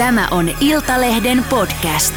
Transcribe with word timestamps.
Tämä 0.00 0.28
on 0.30 0.50
Iltalehden 0.60 1.44
podcast. 1.50 2.14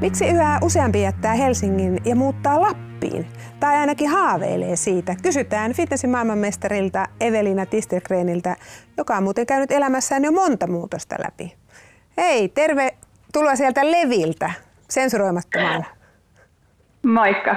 Miksi 0.00 0.26
yhä 0.28 0.58
useampi 0.62 1.02
jättää 1.02 1.34
Helsingin 1.34 2.00
ja 2.04 2.16
muuttaa 2.16 2.60
Lappiin? 2.60 3.26
Tai 3.60 3.76
ainakin 3.76 4.08
haaveilee 4.08 4.76
siitä. 4.76 5.16
Kysytään 5.22 5.72
fitnessin 5.72 6.10
maailmanmestarilta 6.10 7.06
Evelina 7.20 7.66
Tistelgreniltä, 7.66 8.56
joka 8.96 9.16
on 9.16 9.22
muuten 9.22 9.46
käynyt 9.46 9.70
elämässään 9.70 10.24
jo 10.24 10.32
monta 10.32 10.66
muutosta 10.66 11.16
läpi. 11.24 11.56
Hei, 12.16 12.48
terve 12.48 12.96
tuloa 13.32 13.56
sieltä 13.56 13.90
Leviltä, 13.90 14.50
sensuroimattomalla. 14.90 15.97
Moikka. 17.02 17.56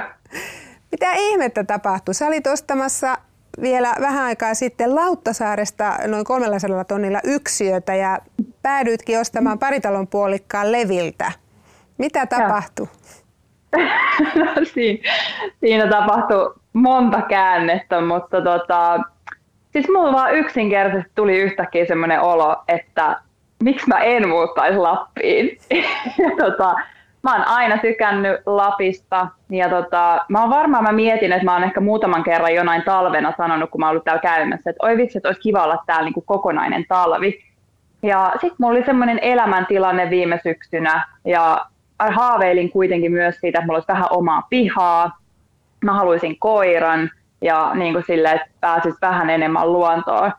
Mitä 0.91 1.11
ihmettä 1.13 1.63
tapahtui? 1.63 2.13
Sä 2.13 2.27
olit 2.27 2.47
ostamassa 2.47 3.17
vielä 3.61 3.93
vähän 4.01 4.23
aikaa 4.23 4.53
sitten 4.53 4.95
Lauttasaaresta 4.95 5.97
noin 6.07 6.25
300 6.25 6.83
tonnilla 6.83 7.19
yksiötä 7.23 7.95
ja 7.95 8.19
päädyitkin 8.61 9.19
ostamaan 9.19 9.59
paritalon 9.59 10.07
puolikkaan 10.07 10.71
Leviltä. 10.71 11.31
Mitä 11.97 12.25
tapahtui? 12.25 12.87
no, 14.35 14.45
siinä, 14.73 15.11
siinä 15.59 15.87
tapahtui 15.87 16.53
monta 16.73 17.21
käännettä, 17.21 18.01
mutta 18.01 18.41
tota, 18.41 18.99
siis 19.71 19.87
mulla 19.87 20.13
vaan 20.13 20.35
yksinkertaisesti 20.35 21.11
tuli 21.15 21.37
yhtäkkiä 21.37 21.85
semmoinen 21.85 22.21
olo, 22.21 22.63
että 22.67 23.21
miksi 23.63 23.87
mä 23.87 23.99
en 23.99 24.29
muuttaisi 24.29 24.77
Lappiin. 24.77 25.57
ja 26.23 26.29
tota, 26.45 26.73
mä 27.23 27.35
oon 27.35 27.47
aina 27.47 27.77
tykännyt 27.77 28.41
Lapista 28.45 29.27
ja 29.49 29.69
tota, 29.69 30.25
mä 30.29 30.41
oon 30.41 30.49
varmaan 30.49 30.83
mä 30.83 30.91
mietin, 30.91 31.31
että 31.31 31.45
mä 31.45 31.53
oon 31.53 31.63
ehkä 31.63 31.79
muutaman 31.79 32.23
kerran 32.23 32.55
jonain 32.55 32.83
talvena 32.83 33.33
sanonut, 33.37 33.69
kun 33.69 33.81
mä 33.81 33.85
oon 33.85 33.91
ollut 33.91 34.03
täällä 34.03 34.21
käymässä, 34.21 34.69
että 34.69 34.85
oi 34.85 34.97
vitsi, 34.97 35.17
että 35.17 35.29
olisi 35.29 35.41
kiva 35.41 35.63
olla 35.63 35.83
täällä 35.85 36.05
niin 36.05 36.13
kuin 36.13 36.25
kokonainen 36.25 36.85
talvi. 36.87 37.43
Ja 38.03 38.31
sitten 38.31 38.55
mulla 38.59 38.77
oli 38.77 38.85
semmoinen 38.85 39.19
elämäntilanne 39.21 40.09
viime 40.09 40.39
syksynä 40.43 41.07
ja 41.25 41.65
haaveilin 41.99 42.71
kuitenkin 42.71 43.11
myös 43.11 43.35
siitä, 43.39 43.59
että 43.59 43.65
mulla 43.65 43.77
olisi 43.77 43.87
vähän 43.87 44.07
omaa 44.09 44.47
pihaa. 44.49 45.17
Mä 45.83 45.93
haluaisin 45.93 46.39
koiran 46.39 47.11
ja 47.41 47.71
niin 47.73 47.93
kuin 47.93 48.05
sille, 48.07 48.31
että 48.31 48.47
pääsis 48.61 48.95
vähän 49.01 49.29
enemmän 49.29 49.73
luontoon. 49.73 50.31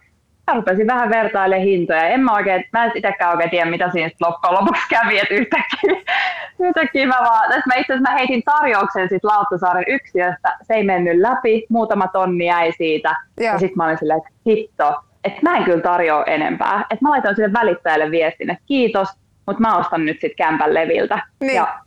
Mä 0.46 0.54
rupesin 0.54 0.86
vähän 0.86 1.10
vertailemaan 1.10 1.66
hintoja. 1.66 2.06
En 2.06 2.20
mä, 2.20 2.32
oikein, 2.32 2.64
mä 2.72 2.84
en 2.84 2.92
itsekään 2.94 3.30
oikein 3.30 3.50
tiedä, 3.50 3.70
mitä 3.70 3.90
siinä 3.90 4.10
loppujen 4.20 4.54
lopuksi 4.54 4.88
kävi, 4.90 5.18
että 5.18 5.34
yhtäkkiä, 5.34 6.14
yhtäkkiä 6.66 7.06
mä 7.06 7.18
vaan, 7.20 7.44
että 7.44 7.62
mä 7.66 7.74
itse 7.74 7.92
asiassa 7.92 8.10
mä 8.10 8.18
heitin 8.18 8.42
tarjouksen 8.42 9.08
sit 9.08 9.24
Lauttasaaren 9.24 9.84
yksiöstä, 9.86 10.56
se 10.62 10.74
ei 10.74 10.84
mennyt 10.84 11.18
läpi, 11.18 11.66
muutama 11.68 12.08
tonni 12.08 12.46
jäi 12.46 12.72
siitä, 12.72 13.16
ja, 13.40 13.46
ja 13.46 13.58
sitten 13.58 13.76
mä 13.76 13.84
olin 13.84 13.98
silleen, 13.98 14.18
että 14.18 14.30
hitto, 14.46 15.02
että 15.24 15.40
mä 15.42 15.56
en 15.56 15.64
kyllä 15.64 15.82
tarjoa 15.82 16.24
enempää. 16.24 16.84
Että 16.90 17.04
mä 17.04 17.10
laitoin 17.10 17.36
sille 17.36 17.52
välittäjälle 17.52 18.10
viestin, 18.10 18.50
että 18.50 18.64
kiitos, 18.66 19.08
mutta 19.46 19.60
mä 19.60 19.76
ostan 19.76 20.04
nyt 20.04 20.20
sitten 20.20 20.36
kämpän 20.36 20.74
leviltä. 20.74 21.18
Niin. 21.40 21.54
Ja 21.54 21.78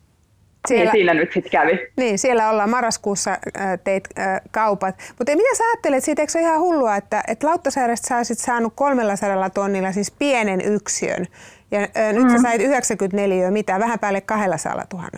siellä, 0.68 0.84
niin 0.84 0.92
siinä 0.92 1.14
nyt 1.14 1.32
sitten 1.32 1.50
kävi. 1.50 1.78
Niin, 1.96 2.18
siellä 2.18 2.50
ollaan 2.50 2.70
marraskuussa 2.70 3.30
äh, 3.30 3.78
teit 3.84 4.04
äh, 4.18 4.40
kaupat. 4.50 4.94
Mutta 5.18 5.36
mitä 5.36 5.54
sä 5.54 5.64
ajattelet 5.64 6.04
siitä, 6.04 6.22
eikö 6.22 6.32
se 6.32 6.38
ole 6.38 6.46
ihan 6.46 6.60
hullua, 6.60 6.96
että, 6.96 7.22
että 7.28 7.46
Lauttasaaresta 7.46 8.08
sä 8.08 8.16
olisit 8.16 8.38
saanut 8.38 8.72
300 8.76 9.50
tonnilla 9.50 9.92
siis 9.92 10.10
pienen 10.10 10.60
yksiön. 10.60 11.26
Ja 11.70 11.80
äh, 11.80 12.12
nyt 12.12 12.24
mm. 12.24 12.30
sä 12.30 12.38
sait 12.42 12.62
94 12.62 13.50
mitä, 13.50 13.78
vähän 13.78 13.98
päälle 13.98 14.20
200 14.20 14.84
000. 14.92 15.08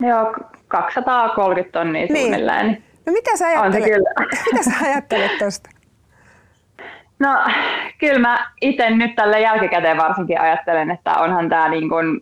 Joo, 0.00 0.34
230 0.68 1.72
tonnia 1.72 2.06
niin. 2.06 2.18
suunnilleen. 2.18 2.82
No 3.06 3.12
mitä 3.12 3.36
sä 3.36 3.46
ajattelet, 3.46 4.02
mitä 4.52 4.62
sä 4.62 4.86
ajattelet 4.86 5.38
tosta? 5.38 5.70
No 7.18 7.44
kyllä 7.98 8.18
mä 8.18 8.50
itse 8.60 8.90
nyt 8.90 9.14
tälle 9.14 9.40
jälkikäteen 9.40 9.96
varsinkin 9.96 10.40
ajattelen, 10.40 10.90
että 10.90 11.14
onhan 11.14 11.48
tämä 11.48 11.68
niin 11.68 11.88
kuin, 11.88 12.20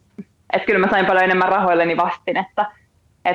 että 0.55 0.67
kyllä 0.67 0.87
mä 0.87 0.91
sain 0.91 1.07
paljon 1.07 1.25
enemmän 1.25 1.49
rahoilleni 1.49 1.97
vastin, 1.97 2.37
että, 2.37 2.67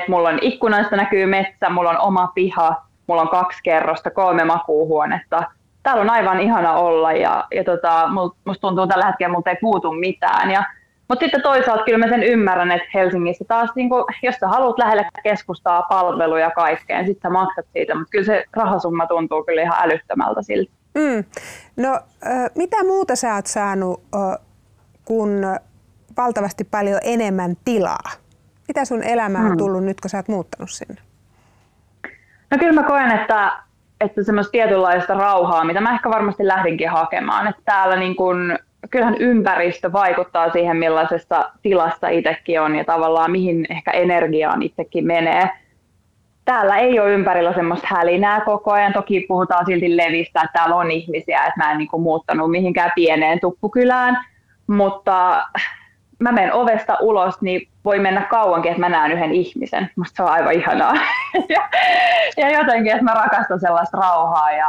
mulla 0.08 0.28
on 0.28 0.38
ikkunoista 0.42 0.96
näkyy 0.96 1.26
metsä, 1.26 1.70
mulla 1.70 1.90
on 1.90 1.98
oma 1.98 2.32
piha, 2.34 2.82
mulla 3.06 3.22
on 3.22 3.28
kaksi 3.28 3.60
kerrosta, 3.62 4.10
kolme 4.10 4.44
makuuhuonetta. 4.44 5.42
Täällä 5.82 6.02
on 6.02 6.10
aivan 6.10 6.40
ihana 6.40 6.74
olla 6.74 7.12
ja, 7.12 7.44
ja 7.54 7.64
tota, 7.64 8.08
musta 8.44 8.60
tuntuu 8.60 8.86
tällä 8.86 9.06
hetkellä, 9.06 9.32
mutta 9.32 9.50
ei 9.50 9.56
puutu 9.60 9.92
mitään. 9.92 10.50
Ja, 10.50 10.64
mutta 11.08 11.24
sitten 11.24 11.42
toisaalta 11.42 11.84
kyllä 11.84 11.98
mä 11.98 12.08
sen 12.08 12.22
ymmärrän, 12.22 12.70
että 12.72 12.88
Helsingissä 12.94 13.44
taas, 13.48 13.70
niin 13.74 13.88
kun, 13.88 14.04
jos 14.22 14.34
sä 14.34 14.48
haluat 14.48 14.78
lähelle 14.78 15.06
keskustaa 15.22 15.82
palveluja 15.82 16.50
kaikkeen, 16.50 17.06
sitten 17.06 17.28
sä 17.28 17.32
maksat 17.32 17.66
siitä, 17.72 17.94
mutta 17.94 18.10
kyllä 18.10 18.24
se 18.24 18.44
rahasumma 18.56 19.06
tuntuu 19.06 19.44
kyllä 19.44 19.62
ihan 19.62 19.78
älyttömältä 19.82 20.42
siltä. 20.42 20.70
Mm. 20.94 21.24
No, 21.76 22.00
mitä 22.54 22.84
muuta 22.84 23.16
sä 23.16 23.34
oot 23.34 23.46
saanut 23.46 24.02
kun 25.04 25.42
valtavasti 26.22 26.64
paljon 26.64 27.00
enemmän 27.04 27.56
tilaa? 27.64 28.10
Mitä 28.68 28.84
sun 28.84 29.02
elämään 29.02 29.44
on 29.44 29.50
mm. 29.50 29.58
tullut 29.58 29.84
nyt, 29.84 30.00
kun 30.00 30.10
sä 30.10 30.18
oot 30.18 30.28
muuttanut 30.28 30.70
sinne? 30.70 31.00
No 32.50 32.58
kyllä 32.58 32.80
mä 32.80 32.88
koen, 32.88 33.10
että, 33.10 33.52
että 34.00 34.22
semmoista 34.22 34.50
tietynlaista 34.50 35.14
rauhaa, 35.14 35.64
mitä 35.64 35.80
mä 35.80 35.94
ehkä 35.94 36.10
varmasti 36.10 36.46
lähdinkin 36.46 36.90
hakemaan. 36.90 37.46
Että 37.46 37.62
täällä 37.64 37.96
niin 37.96 38.16
kun, 38.16 38.58
kyllähän 38.90 39.16
ympäristö 39.20 39.92
vaikuttaa 39.92 40.50
siihen, 40.50 40.76
millaisessa 40.76 41.50
tilassa 41.62 42.08
itsekin 42.08 42.60
on 42.60 42.76
ja 42.76 42.84
tavallaan 42.84 43.30
mihin 43.30 43.66
ehkä 43.70 43.90
energiaan 43.90 44.62
itsekin 44.62 45.06
menee 45.06 45.50
täällä 46.44 46.76
ei 46.76 47.00
ole 47.00 47.12
ympärillä 47.12 47.52
semmoista 47.52 47.86
hälinää 47.90 48.40
koko 48.40 48.72
ajan. 48.72 48.92
Toki 48.92 49.24
puhutaan 49.28 49.66
silti 49.66 49.96
levistä, 49.96 50.40
että 50.40 50.58
täällä 50.58 50.76
on 50.76 50.90
ihmisiä, 50.90 51.38
että 51.38 51.64
mä 51.64 51.72
en 51.72 51.78
niin 51.78 51.88
kuin 51.88 52.02
muuttanut 52.02 52.50
mihinkään 52.50 52.92
pieneen 52.94 53.40
tuppukylään, 53.40 54.24
mutta 54.66 55.46
mä 56.20 56.32
menen 56.32 56.52
ovesta 56.52 56.96
ulos, 57.00 57.40
niin 57.40 57.68
voi 57.84 57.98
mennä 57.98 58.20
kauankin, 58.20 58.70
että 58.70 58.80
mä 58.80 58.88
näen 58.88 59.12
yhden 59.12 59.32
ihmisen. 59.32 59.90
Musta 59.96 60.16
se 60.16 60.22
on 60.22 60.28
aivan 60.28 60.52
ihanaa. 60.52 60.94
ja, 61.48 61.68
ja 62.36 62.50
jotenkin, 62.50 62.92
että 62.92 63.04
mä 63.04 63.14
rakastan 63.14 63.60
sellaista 63.60 63.98
rauhaa 63.98 64.50
ja 64.50 64.68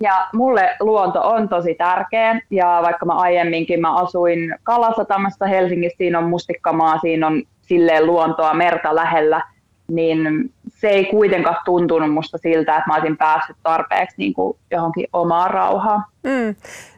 ja 0.00 0.28
mulle 0.32 0.76
luonto 0.80 1.28
on 1.28 1.48
tosi 1.48 1.74
tärkeä 1.74 2.40
ja 2.50 2.80
vaikka 2.82 3.06
mä 3.06 3.12
aiemminkin 3.12 3.80
mä 3.80 3.94
asuin 3.94 4.54
Kalasatamassa 4.62 5.46
Helsingissä, 5.46 5.96
siinä 5.96 6.18
on 6.18 6.28
mustikkamaa, 6.28 6.98
siinä 6.98 7.26
on 7.26 7.42
silleen 7.60 8.06
luontoa, 8.06 8.54
merta 8.54 8.94
lähellä– 8.94 9.42
niin 9.88 10.50
se 10.68 10.88
ei 10.88 11.04
kuitenkaan 11.04 11.56
tuntunut 11.64 12.12
musta 12.12 12.38
siltä, 12.38 12.76
että 12.76 12.90
mä 12.90 12.94
olisin 12.94 13.16
päässyt 13.16 13.56
tarpeeksi 13.62 14.14
niin 14.18 14.34
kuin 14.34 14.58
johonkin 14.70 15.06
omaan 15.12 15.50
rauhaan. 15.50 16.04
Mm. 16.22 16.54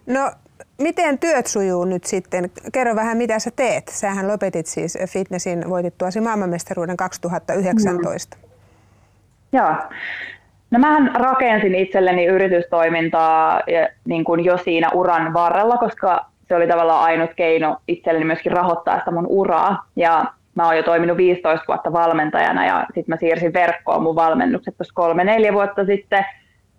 No 0.07 0.31
miten 0.79 1.19
työt 1.19 1.47
sujuu 1.47 1.85
nyt 1.85 2.05
sitten? 2.05 2.51
Kerro 2.73 2.97
vähän, 2.97 3.17
mitä 3.17 3.39
sä 3.39 3.51
teet. 3.57 3.89
Sähän 3.89 4.29
lopetit 4.29 4.67
siis 4.67 4.99
fitnessin 5.09 5.71
voitittuasi 5.71 6.21
maailmanmestaruuden 6.21 6.97
2019. 6.97 8.37
Mm. 8.37 8.49
Joo. 9.53 9.75
No 10.71 10.79
mähän 10.79 11.11
rakensin 11.15 11.75
itselleni 11.75 12.27
yritystoimintaa 12.27 13.61
niin 14.05 14.25
kuin 14.25 14.45
jo 14.45 14.59
siinä 14.59 14.91
uran 14.95 15.33
varrella, 15.33 15.77
koska 15.77 16.27
se 16.49 16.55
oli 16.55 16.67
tavallaan 16.67 17.05
ainut 17.05 17.31
keino 17.37 17.77
itselleni 17.89 18.25
myöskin 18.25 18.53
rahoittaa 18.53 18.99
sitä 18.99 19.11
mun 19.11 19.27
uraa. 19.27 19.87
Ja 19.97 20.25
mä 20.55 20.67
oon 20.67 20.77
jo 20.77 20.83
toiminut 20.83 21.17
15 21.17 21.65
vuotta 21.69 21.93
valmentajana 21.93 22.67
ja 22.67 22.87
sitten 22.87 23.05
mä 23.07 23.17
siirsin 23.17 23.53
verkkoon 23.53 24.03
mun 24.03 24.17
valmennukset 24.17 24.77
tuossa 24.77 24.95
kolme-neljä 24.95 25.53
vuotta 25.53 25.85
sitten. 25.85 26.25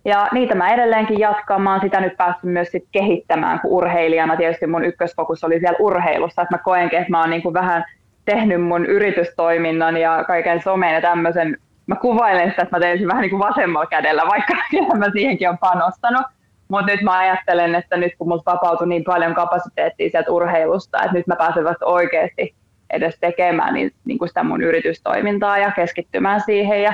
Ja 0.05 0.27
niitä 0.31 0.55
mä 0.55 0.69
edelleenkin 0.69 1.19
jatkan. 1.19 1.61
Mä 1.61 1.71
oon 1.71 1.81
sitä 1.81 2.01
nyt 2.01 2.17
päässyt 2.17 2.51
myös 2.51 2.67
sit 2.71 2.83
kehittämään, 2.91 3.59
kun 3.59 3.71
urheilijana 3.71 4.37
tietysti 4.37 4.67
mun 4.67 4.85
ykkösfokus 4.85 5.43
oli 5.43 5.59
siellä 5.59 5.77
urheilussa. 5.79 6.41
Että 6.41 6.55
mä 6.55 6.63
koenkin, 6.63 6.99
että 6.99 7.11
mä 7.11 7.19
oon 7.19 7.29
niinku 7.29 7.53
vähän 7.53 7.85
tehnyt 8.25 8.61
mun 8.61 8.85
yritystoiminnan 8.85 9.97
ja 9.97 10.23
kaiken 10.27 10.61
someen 10.61 10.93
ja 10.93 11.01
tämmöisen. 11.01 11.57
Mä 11.87 11.95
kuvailen 11.95 12.49
sitä, 12.49 12.61
että 12.61 12.75
mä 12.75 12.79
teen 12.79 12.99
sen 12.99 13.07
vähän 13.07 13.21
niin 13.21 13.29
kuin 13.29 13.39
vasemmalla 13.39 13.87
kädellä, 13.87 14.23
vaikka 14.27 14.53
mä 14.97 15.11
siihenkin 15.13 15.49
on 15.49 15.57
panostanut. 15.57 16.25
Mutta 16.67 16.91
nyt 16.91 17.01
mä 17.01 17.17
ajattelen, 17.17 17.75
että 17.75 17.97
nyt 17.97 18.13
kun 18.17 18.27
mulla 18.27 18.43
vapautui 18.45 18.87
niin 18.87 19.03
paljon 19.03 19.33
kapasiteettia 19.33 20.09
sieltä 20.09 20.31
urheilusta, 20.31 20.97
että 20.97 21.17
nyt 21.17 21.27
mä 21.27 21.35
pääsen 21.35 21.63
vasta 21.63 21.85
oikeasti 21.85 22.55
edes 22.89 23.17
tekemään 23.19 23.73
niin, 23.73 23.91
niin 24.05 24.17
kuin 24.17 24.29
sitä 24.29 24.43
mun 24.43 24.61
yritystoimintaa 24.61 25.57
ja 25.57 25.71
keskittymään 25.71 26.41
siihen. 26.41 26.83
Ja 26.83 26.93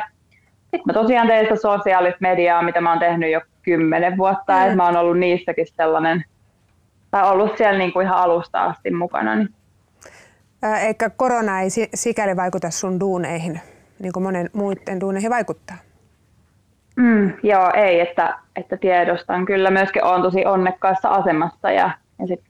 sitten 0.75 0.95
mä 0.95 1.01
tosiaan 1.01 1.27
tein 1.27 1.45
sitä 1.45 1.55
sosiaalista 1.55 2.17
mediaa, 2.21 2.61
mitä 2.61 2.81
mä 2.81 2.89
oon 2.89 2.99
tehnyt 2.99 3.31
jo 3.31 3.41
kymmenen 3.63 4.17
vuotta, 4.17 4.53
mm. 4.53 4.63
että 4.63 4.75
mä 4.75 4.85
oon 4.85 4.97
ollut 4.97 5.17
niissäkin 5.17 5.67
sellainen, 5.67 6.23
tai 7.11 7.31
ollut 7.31 7.57
siellä 7.57 7.77
niin 7.77 7.93
kuin 7.93 8.05
ihan 8.05 8.17
alusta 8.17 8.63
asti 8.63 8.91
mukana. 8.91 9.35
Niin. 9.35 9.49
Eikä 10.81 11.09
korona 11.09 11.61
ei 11.61 11.69
sikäli 11.93 12.35
vaikuta 12.35 12.69
sun 12.69 12.99
duuneihin, 12.99 13.61
niin 13.99 14.13
kuin 14.13 14.23
monen 14.23 14.49
muiden 14.53 14.99
duuneihin 14.99 15.31
vaikuttaa? 15.31 15.77
Mm, 16.95 17.33
joo, 17.43 17.71
ei, 17.75 17.99
että, 17.99 18.39
että 18.55 18.77
tiedostan. 18.77 19.45
Kyllä 19.45 19.71
myöskin 19.71 20.03
on 20.03 20.21
tosi 20.21 20.45
onnekkaassa 20.45 21.09
asemassa 21.09 21.71
ja, 21.71 21.91
ja 22.19 22.27
sit 22.27 22.41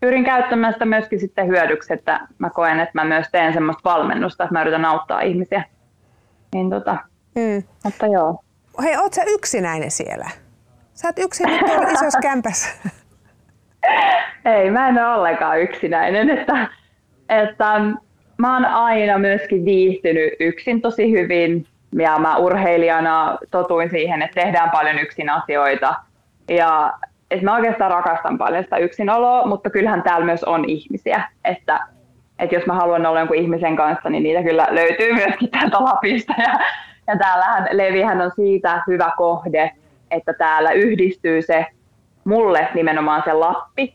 pyrin 0.00 0.24
käyttämään 0.24 0.72
sitä 0.72 0.84
myöskin 0.84 1.20
sitten 1.20 1.46
hyödyksi, 1.46 1.92
että 1.92 2.20
mä 2.38 2.50
koen, 2.50 2.80
että 2.80 2.92
mä 2.94 3.04
myös 3.04 3.26
teen 3.32 3.52
semmoista 3.52 3.90
valmennusta, 3.90 4.44
että 4.44 4.54
mä 4.54 4.62
yritän 4.62 4.84
auttaa 4.84 5.20
ihmisiä. 5.20 5.64
Niin 6.54 6.70
tota, 6.70 6.96
mm. 7.38 7.62
mutta 7.84 8.06
joo. 8.06 8.42
Hei, 8.82 8.96
oot 8.96 9.14
sä 9.14 9.22
yksinäinen 9.26 9.90
siellä? 9.90 10.30
Sä 10.94 11.08
oot 11.08 11.18
yksin 11.18 11.46
nyt 11.46 11.60
tuolla 11.66 11.88
isossa 11.94 12.20
kämpässä. 12.22 12.68
Ei, 14.44 14.70
mä 14.70 14.88
en 14.88 14.98
ole 14.98 15.14
ollenkaan 15.14 15.60
yksinäinen. 15.60 16.30
Että, 16.30 16.68
että 17.28 17.80
mä 18.38 18.54
oon 18.54 18.64
aina 18.64 19.18
myöskin 19.18 19.64
viihtynyt 19.64 20.32
yksin 20.40 20.80
tosi 20.80 21.12
hyvin. 21.12 21.66
Ja 21.92 22.18
mä 22.18 22.36
urheilijana 22.36 23.38
totuin 23.50 23.90
siihen, 23.90 24.22
että 24.22 24.40
tehdään 24.40 24.70
paljon 24.70 24.98
yksin 24.98 25.30
asioita. 25.30 25.94
Ja 26.48 26.92
että 27.30 27.44
mä 27.44 27.54
oikeastaan 27.54 27.90
rakastan 27.90 28.38
paljon 28.38 28.64
sitä 28.64 28.76
yksinoloa, 28.76 29.46
mutta 29.46 29.70
kyllähän 29.70 30.02
täällä 30.02 30.26
myös 30.26 30.44
on 30.44 30.64
ihmisiä. 30.68 31.22
Että, 31.44 31.80
että 32.38 32.54
jos 32.54 32.66
mä 32.66 32.74
haluan 32.74 33.06
olla 33.06 33.18
jonkun 33.18 33.36
ihmisen 33.36 33.76
kanssa, 33.76 34.10
niin 34.10 34.22
niitä 34.22 34.42
kyllä 34.42 34.66
löytyy 34.70 35.14
myöskin 35.14 35.50
täältä 35.50 35.76
Lapista. 35.76 36.34
Ja, 36.38 36.58
ja 37.08 37.18
täällähän 37.18 37.68
Levihän 37.70 38.20
on 38.20 38.32
siitä 38.36 38.82
hyvä 38.86 39.12
kohde, 39.16 39.70
että 40.10 40.32
täällä 40.32 40.70
yhdistyy 40.72 41.42
se 41.42 41.66
mulle 42.24 42.68
nimenomaan 42.74 43.22
se 43.24 43.32
Lappi, 43.32 43.94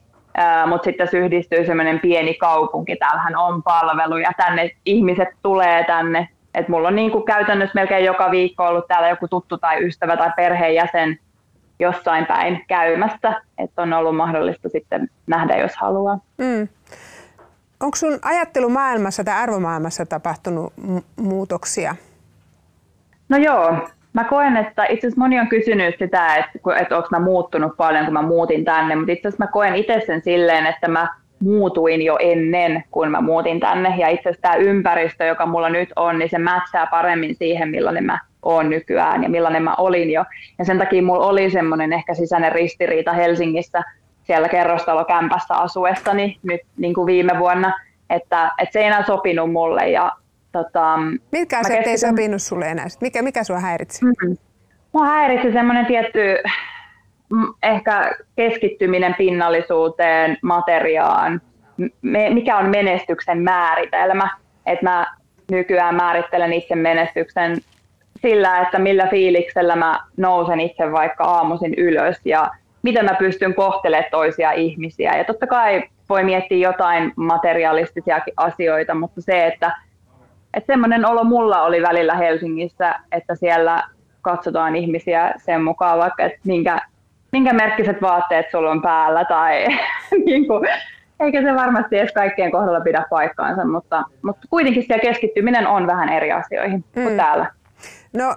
mutta 0.67 0.83
sitten 0.83 1.05
tässä 1.05 1.17
yhdistyy 1.17 1.65
semmoinen 1.65 1.99
pieni 1.99 2.33
kaupunki, 2.33 2.95
täällähän 2.95 3.35
on 3.35 3.63
palveluja, 3.63 4.31
tänne 4.37 4.71
ihmiset 4.85 5.27
tulee 5.43 5.83
tänne, 5.83 6.29
että 6.55 6.71
mulla 6.71 6.87
on 6.87 6.95
niin 6.95 7.11
kuin 7.11 7.25
käytännössä 7.25 7.75
melkein 7.75 8.05
joka 8.05 8.31
viikko 8.31 8.63
ollut 8.63 8.87
täällä 8.87 9.09
joku 9.09 9.27
tuttu 9.27 9.57
tai 9.57 9.85
ystävä 9.85 10.17
tai 10.17 10.31
perheenjäsen 10.35 11.19
jossain 11.79 12.25
päin 12.25 12.65
käymässä, 12.67 13.41
että 13.57 13.81
on 13.81 13.93
ollut 13.93 14.15
mahdollista 14.15 14.69
sitten 14.69 15.09
nähdä, 15.27 15.57
jos 15.57 15.75
haluaa. 15.75 16.19
Mm. 16.37 16.67
Onko 17.79 17.95
sun 17.95 18.19
ajattelumaailmassa 18.21 19.23
tai 19.23 19.35
arvomaailmassa 19.35 20.05
tapahtunut 20.05 20.73
muutoksia? 21.15 21.95
No 23.33 23.39
joo, 23.39 23.77
Mä 24.13 24.23
koen, 24.23 24.57
että 24.57 24.85
itse 24.85 25.07
asiassa 25.07 25.21
moni 25.21 25.39
on 25.39 25.47
kysynyt 25.47 25.95
sitä, 25.99 26.35
että, 26.35 26.79
että 26.81 26.97
onko 26.97 27.07
mä 27.11 27.19
muuttunut 27.19 27.77
paljon, 27.77 28.05
kun 28.05 28.13
mä 28.13 28.21
muutin 28.21 28.65
tänne, 28.65 28.95
mutta 28.95 29.11
itse 29.11 29.27
asiassa 29.27 29.45
mä 29.45 29.51
koen 29.51 29.75
itse 29.75 30.01
sen 30.05 30.21
silleen, 30.21 30.65
että 30.65 30.87
mä 30.87 31.07
muutuin 31.39 32.01
jo 32.01 32.17
ennen 32.19 32.83
kuin 32.91 33.11
mä 33.11 33.21
muutin 33.21 33.59
tänne. 33.59 33.95
Ja 33.97 34.07
itse 34.07 34.29
asiassa 34.29 34.41
tämä 34.41 34.55
ympäristö, 34.55 35.25
joka 35.25 35.45
mulla 35.45 35.69
nyt 35.69 35.89
on, 35.95 36.19
niin 36.19 36.29
se 36.29 36.37
mätsää 36.37 36.87
paremmin 36.87 37.35
siihen, 37.35 37.69
millainen 37.69 38.05
mä 38.05 38.19
oon 38.41 38.69
nykyään 38.69 39.23
ja 39.23 39.29
millainen 39.29 39.63
mä 39.63 39.75
olin 39.77 40.11
jo. 40.11 40.25
Ja 40.59 40.65
sen 40.65 40.77
takia 40.77 41.03
mulla 41.03 41.25
oli 41.25 41.49
semmoinen 41.49 41.93
ehkä 41.93 42.13
sisäinen 42.13 42.51
ristiriita 42.51 43.13
Helsingissä 43.13 43.83
siellä 44.23 44.49
kerrostalokämpässä 44.49 45.55
asuessani 45.55 46.39
nyt 46.43 46.61
niin 46.77 46.93
kuin 46.93 47.05
viime 47.05 47.39
vuonna, 47.39 47.73
että, 48.09 48.51
että 48.57 48.73
se 48.73 48.79
ei 48.79 48.85
enää 48.85 49.05
sopinut 49.05 49.51
mulle 49.51 49.89
ja 49.89 50.11
Tota, 50.53 50.97
Mitkä 51.31 51.59
asiat 51.59 51.79
keskityn... 51.79 51.91
ei 51.91 51.97
sopinut 51.97 52.41
sulle 52.41 52.65
enää? 52.65 52.85
Mikä, 53.01 53.21
mikä 53.21 53.43
sua 53.43 53.59
häiritsi? 53.59 54.05
Mm-hmm. 54.05 54.37
Mua 54.93 55.05
häiritsi 55.05 55.51
semmoinen 55.51 55.85
tietty 55.85 56.37
ehkä 57.63 58.11
keskittyminen 58.35 59.15
pinnallisuuteen, 59.17 60.37
materiaan, 60.41 61.41
me, 62.01 62.29
mikä 62.29 62.57
on 62.57 62.69
menestyksen 62.69 63.41
määritelmä. 63.41 64.29
Että 64.65 64.85
mä 64.85 65.05
nykyään 65.51 65.95
määrittelen 65.95 66.53
itse 66.53 66.75
menestyksen 66.75 67.57
sillä, 68.21 68.59
että 68.59 68.79
millä 68.79 69.07
fiiliksellä 69.07 69.75
mä 69.75 69.99
nousen 70.17 70.59
itse 70.59 70.91
vaikka 70.91 71.23
aamuisin 71.23 71.73
ylös 71.77 72.21
ja 72.25 72.51
miten 72.81 73.05
mä 73.05 73.15
pystyn 73.19 73.55
kohtelemaan 73.55 74.11
toisia 74.11 74.51
ihmisiä. 74.51 75.17
Ja 75.17 75.23
totta 75.23 75.47
kai 75.47 75.83
voi 76.09 76.23
miettiä 76.23 76.57
jotain 76.69 77.13
materialistisia 77.15 78.21
asioita, 78.37 78.95
mutta 78.95 79.21
se, 79.21 79.47
että 79.47 79.71
että 80.53 80.73
semmoinen 80.73 81.05
olo 81.05 81.23
mulla 81.23 81.61
oli 81.61 81.81
välillä 81.81 82.15
Helsingissä, 82.15 82.95
että 83.11 83.35
siellä 83.35 83.83
katsotaan 84.21 84.75
ihmisiä 84.75 85.33
sen 85.37 85.63
mukaan 85.63 85.99
vaikka, 85.99 86.23
että 86.23 86.39
minkä, 86.43 86.81
minkä 87.31 87.53
merkkiset 87.53 88.01
vaatteet 88.01 88.45
sulla 88.51 88.71
on 88.71 88.81
päällä 88.81 89.25
tai 89.25 89.67
niin 90.25 90.47
kuin, 90.47 90.69
eikä 91.19 91.41
se 91.41 91.55
varmasti 91.55 91.97
edes 91.97 92.13
kaikkien 92.13 92.51
kohdalla 92.51 92.81
pidä 92.81 93.05
paikkaansa, 93.09 93.65
mutta, 93.65 94.03
mutta 94.21 94.47
kuitenkin 94.49 94.83
siellä 94.83 95.01
keskittyminen 95.01 95.67
on 95.67 95.87
vähän 95.87 96.09
eri 96.09 96.31
asioihin 96.31 96.85
mm. 96.95 97.03
kuin 97.03 97.17
täällä. 97.17 97.51
No 98.13 98.35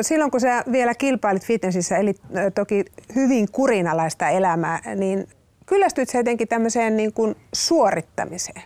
silloin 0.00 0.30
kun 0.30 0.40
sä 0.40 0.64
vielä 0.72 0.94
kilpailit 0.94 1.46
fitnessissä, 1.46 1.96
eli 1.96 2.14
toki 2.54 2.84
hyvin 3.14 3.46
kurinalaista 3.52 4.28
elämää, 4.28 4.78
niin 4.94 5.26
kyllästyit 5.66 6.08
sä 6.08 6.18
jotenkin 6.18 6.48
tämmöiseen 6.48 6.96
niin 6.96 7.12
kuin 7.12 7.34
suorittamiseen? 7.54 8.62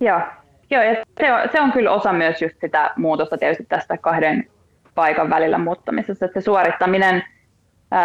Joo, 0.00 0.20
Joo, 0.74 0.82
ja 0.82 0.94
se 1.20 1.32
on, 1.32 1.40
se 1.52 1.60
on 1.60 1.72
kyllä 1.72 1.90
osa 1.90 2.12
myös 2.12 2.42
just 2.42 2.54
sitä 2.60 2.90
muutosta 2.96 3.38
tietysti 3.38 3.66
tästä 3.68 3.96
kahden 3.98 4.46
paikan 4.94 5.30
välillä 5.30 5.58
muuttamisessa, 5.58 6.24
että 6.24 6.40
se 6.40 6.44
suorittaminen, 6.44 7.22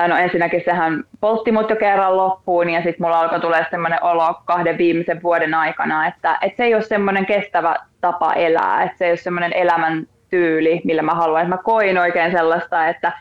no 0.07 0.17
ensinnäkin 0.17 0.61
sehän 0.65 1.03
poltti 1.19 1.51
mut 1.51 1.69
jo 1.69 1.75
kerran 1.75 2.17
loppuun 2.17 2.69
ja 2.69 2.83
sitten 2.83 3.05
mulla 3.05 3.19
alkoi 3.19 3.39
tulla 3.39 3.57
semmoinen 3.71 4.03
olo 4.03 4.41
kahden 4.45 4.77
viimeisen 4.77 5.23
vuoden 5.23 5.53
aikana, 5.53 6.07
että, 6.07 6.37
että 6.41 6.57
se 6.57 6.63
ei 6.63 6.75
ole 6.75 6.81
semmoinen 6.81 7.25
kestävä 7.25 7.75
tapa 8.01 8.33
elää, 8.33 8.83
että 8.83 8.97
se 8.97 9.05
ei 9.05 9.11
ole 9.11 9.17
semmoinen 9.17 9.53
elämän 9.53 10.07
tyyli, 10.29 10.81
millä 10.83 11.01
mä 11.01 11.13
haluan. 11.13 11.41
Että 11.41 11.55
mä 11.55 11.63
koin 11.63 11.97
oikein 11.97 12.31
sellaista, 12.31 12.87
että, 12.87 13.11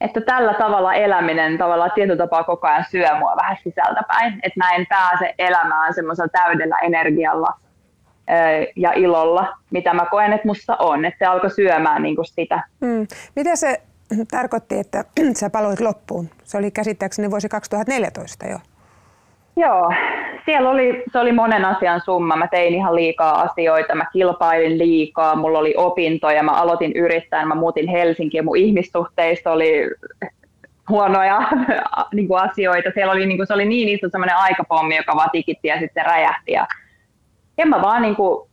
että 0.00 0.20
tällä 0.20 0.54
tavalla 0.54 0.94
eläminen 0.94 1.58
tavallaan 1.58 1.92
tietyllä 1.94 2.16
tapaa 2.16 2.44
koko 2.44 2.66
ajan 2.66 2.84
syö 2.90 3.14
mua 3.18 3.36
vähän 3.36 3.56
sisältäpäin, 3.62 4.32
että 4.42 4.58
mä 4.64 4.70
en 4.70 4.86
pääse 4.86 5.34
elämään 5.38 5.94
semmoisella 5.94 6.28
täydellä 6.28 6.78
energialla– 6.78 7.48
ja 8.76 8.92
ilolla, 8.92 9.56
mitä 9.70 9.94
mä 9.94 10.06
koen, 10.10 10.32
että 10.32 10.48
musta 10.48 10.76
on. 10.76 11.04
Että 11.04 11.18
se 11.18 11.24
alkoi 11.24 11.50
syömään 11.50 12.02
niin 12.02 12.16
kuin 12.16 12.26
sitä. 12.26 12.62
Mm. 12.80 13.06
Mitä 13.36 13.56
se 13.56 13.80
tarkoitti, 14.30 14.78
että 14.78 15.04
sä 15.40 15.50
paloit 15.50 15.80
loppuun? 15.80 16.28
Se 16.44 16.58
oli 16.58 16.70
käsittääkseni 16.70 17.30
vuosi 17.30 17.48
2014 17.48 18.46
jo. 18.46 18.58
Joo, 19.58 19.92
siellä 20.44 20.70
oli, 20.70 21.04
se 21.12 21.18
oli 21.18 21.32
monen 21.32 21.64
asian 21.64 22.00
summa. 22.04 22.36
Mä 22.36 22.48
tein 22.48 22.74
ihan 22.74 22.94
liikaa 22.94 23.40
asioita, 23.42 23.94
mä 23.94 24.06
kilpailin 24.12 24.78
liikaa, 24.78 25.36
mulla 25.36 25.58
oli 25.58 25.74
opintoja, 25.76 26.42
mä 26.42 26.52
aloitin 26.52 26.92
yrittämään, 26.96 27.48
mä 27.48 27.54
muutin 27.54 27.88
Helsinkiin, 27.88 28.44
mun 28.44 28.56
ihmissuhteista 28.56 29.52
oli 29.52 29.90
huonoja 30.88 31.40
niin 32.14 32.28
kuin 32.28 32.40
asioita. 32.40 32.90
Siellä 32.94 33.12
oli, 33.12 33.26
niin 33.26 33.38
kuin, 33.38 33.46
se 33.46 33.54
oli 33.54 33.64
niin 33.64 33.88
iso 33.88 34.08
semmoinen 34.10 34.36
aikapommi, 34.36 34.96
joka 34.96 35.16
vaan 35.16 35.30
tikitti 35.30 35.68
ja 35.68 35.78
sitten 35.78 36.06
räjähti. 36.06 36.52
Ja 36.52 36.66
en 37.58 37.68
mä 37.68 37.82
vaan 37.82 38.02
niin 38.02 38.16
kuin, 38.16 38.48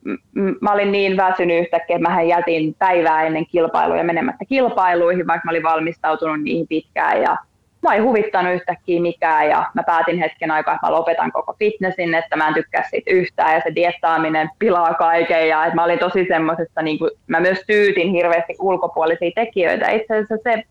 mä 0.60 0.72
olin 0.72 0.92
niin 0.92 1.16
väsynyt 1.16 1.60
yhtäkkiä, 1.60 1.96
että 1.96 2.10
mä 2.10 2.22
jätin 2.22 2.74
päivää 2.78 3.22
ennen 3.22 3.46
kilpailuja 3.46 4.04
menemättä 4.04 4.44
kilpailuihin, 4.44 5.26
vaikka 5.26 5.44
mä 5.44 5.50
olin 5.50 5.62
valmistautunut 5.62 6.42
niihin 6.42 6.66
pitkään 6.68 7.22
ja 7.22 7.36
mä 7.82 7.94
ei 7.94 8.00
huvittanut 8.00 8.54
yhtäkkiä 8.54 9.00
mikään 9.00 9.48
ja 9.48 9.70
mä 9.74 9.82
päätin 9.82 10.18
hetken 10.18 10.50
aikaa, 10.50 10.74
että 10.74 10.86
mä 10.86 10.92
lopetan 10.92 11.32
koko 11.32 11.54
fitnessin, 11.58 12.14
että 12.14 12.36
mä 12.36 12.48
en 12.48 12.54
tykkää 12.54 12.84
siitä 12.90 13.10
yhtään 13.10 13.54
ja 13.54 13.60
se 13.60 13.74
diettaaminen 13.74 14.50
pilaa 14.58 14.94
kaiken 14.94 15.48
ja 15.48 15.64
että 15.64 15.74
mä 15.74 15.84
olin 15.84 15.98
tosi 15.98 16.26
semmoisessa, 16.28 16.82
niin 16.82 16.98
kuin, 16.98 17.10
mä 17.26 17.40
myös 17.40 17.58
tyytin 17.66 18.10
hirveästi 18.10 18.56
ulkopuolisia 18.60 19.30
tekijöitä. 19.34 19.90
Itse 19.90 20.14
asiassa 20.14 20.36
se, 20.42 20.62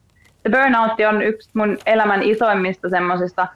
se 0.43 0.49
burnout 0.49 0.91
on 1.09 1.21
yksi 1.21 1.49
mun 1.53 1.77
elämän 1.85 2.23
isoimmista 2.23 2.89
semmoisista 2.89 3.47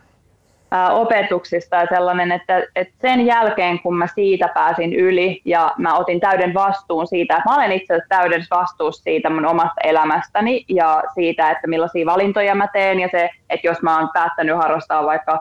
opetuksista 0.92 1.76
ja 1.76 1.88
sellainen, 1.90 2.32
että, 2.32 2.64
että 2.76 2.94
sen 3.02 3.26
jälkeen 3.26 3.80
kun 3.80 3.98
mä 3.98 4.08
siitä 4.08 4.48
pääsin 4.54 4.94
yli 4.94 5.42
ja 5.46 5.74
mä 5.78 5.98
otin 5.98 6.20
täyden 6.20 6.54
vastuun 6.54 7.08
siitä, 7.08 7.38
että 7.38 7.50
mä 7.50 7.56
olen 7.56 7.72
itse 7.72 7.94
asiassa 7.94 8.10
täyden 8.10 8.46
vastuussa 8.52 9.04
siitä 9.04 9.30
mun 9.30 9.46
omasta 9.46 9.82
elämästäni 9.84 10.66
ja 10.70 11.04
siitä, 11.14 11.52
että 11.52 11.68
millaisia 11.68 12.06
valintoja 12.06 12.56
mä 12.56 12.68
teen 12.74 13.00
ja 13.00 13.10
se, 13.12 13.30
että 13.50 13.68
jos 13.68 13.82
mä 13.82 14.00
oon 14.00 14.10
päättänyt 14.14 14.58
harrastaa 14.58 15.06
vaikka 15.06 15.40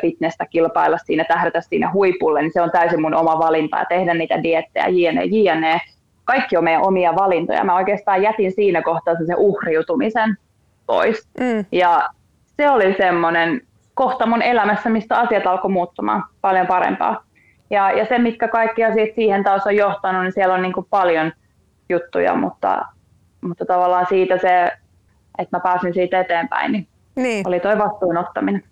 fitnessä 0.00 0.46
kilpailla 0.50 0.98
siinä, 0.98 1.24
tähdätä 1.24 1.60
siinä 1.60 1.92
huipulle, 1.92 2.42
niin 2.42 2.52
se 2.52 2.62
on 2.62 2.70
täysin 2.70 3.00
mun 3.00 3.14
oma 3.14 3.38
valinta 3.38 3.78
ja 3.78 3.84
tehdä 3.84 4.14
niitä 4.14 4.42
diettejä, 4.42 4.86
jne, 4.88 5.24
jne. 5.24 5.80
Kaikki 6.24 6.56
on 6.56 6.64
meidän 6.64 6.86
omia 6.86 7.14
valintoja. 7.14 7.64
Mä 7.64 7.76
oikeastaan 7.76 8.22
jätin 8.22 8.52
siinä 8.52 8.82
kohtaa 8.82 9.14
sen 9.14 9.36
uhriutumisen 9.36 10.36
pois. 10.86 11.28
Mm. 11.40 11.64
Ja 11.72 12.08
se 12.56 12.70
oli 12.70 12.94
semmoinen 12.98 13.60
kohta 13.94 14.26
mun 14.26 14.42
elämässä, 14.42 14.90
mistä 14.90 15.18
asiat 15.18 15.46
alkoi 15.46 15.70
muuttumaan 15.70 16.24
paljon 16.40 16.66
parempaa. 16.66 17.24
Ja, 17.70 17.90
ja 17.90 18.06
se, 18.06 18.18
mitkä 18.18 18.48
kaikki 18.48 18.84
asiat 18.84 19.14
siihen 19.14 19.44
taas 19.44 19.66
on 19.66 19.76
johtanut, 19.76 20.22
niin 20.22 20.32
siellä 20.32 20.54
on 20.54 20.62
niin 20.62 20.72
kuin 20.72 20.86
paljon 20.90 21.32
juttuja, 21.88 22.34
mutta, 22.34 22.82
mutta 23.40 23.64
tavallaan 23.64 24.06
siitä 24.08 24.38
se, 24.38 24.70
että 25.38 25.56
mä 25.56 25.60
pääsin 25.60 25.94
siitä 25.94 26.20
eteenpäin, 26.20 26.72
niin, 26.72 26.88
niin. 27.16 27.48
oli 27.48 27.60
toi 27.60 27.78
vastuun 27.78 28.16
ottaminen. 28.16 28.62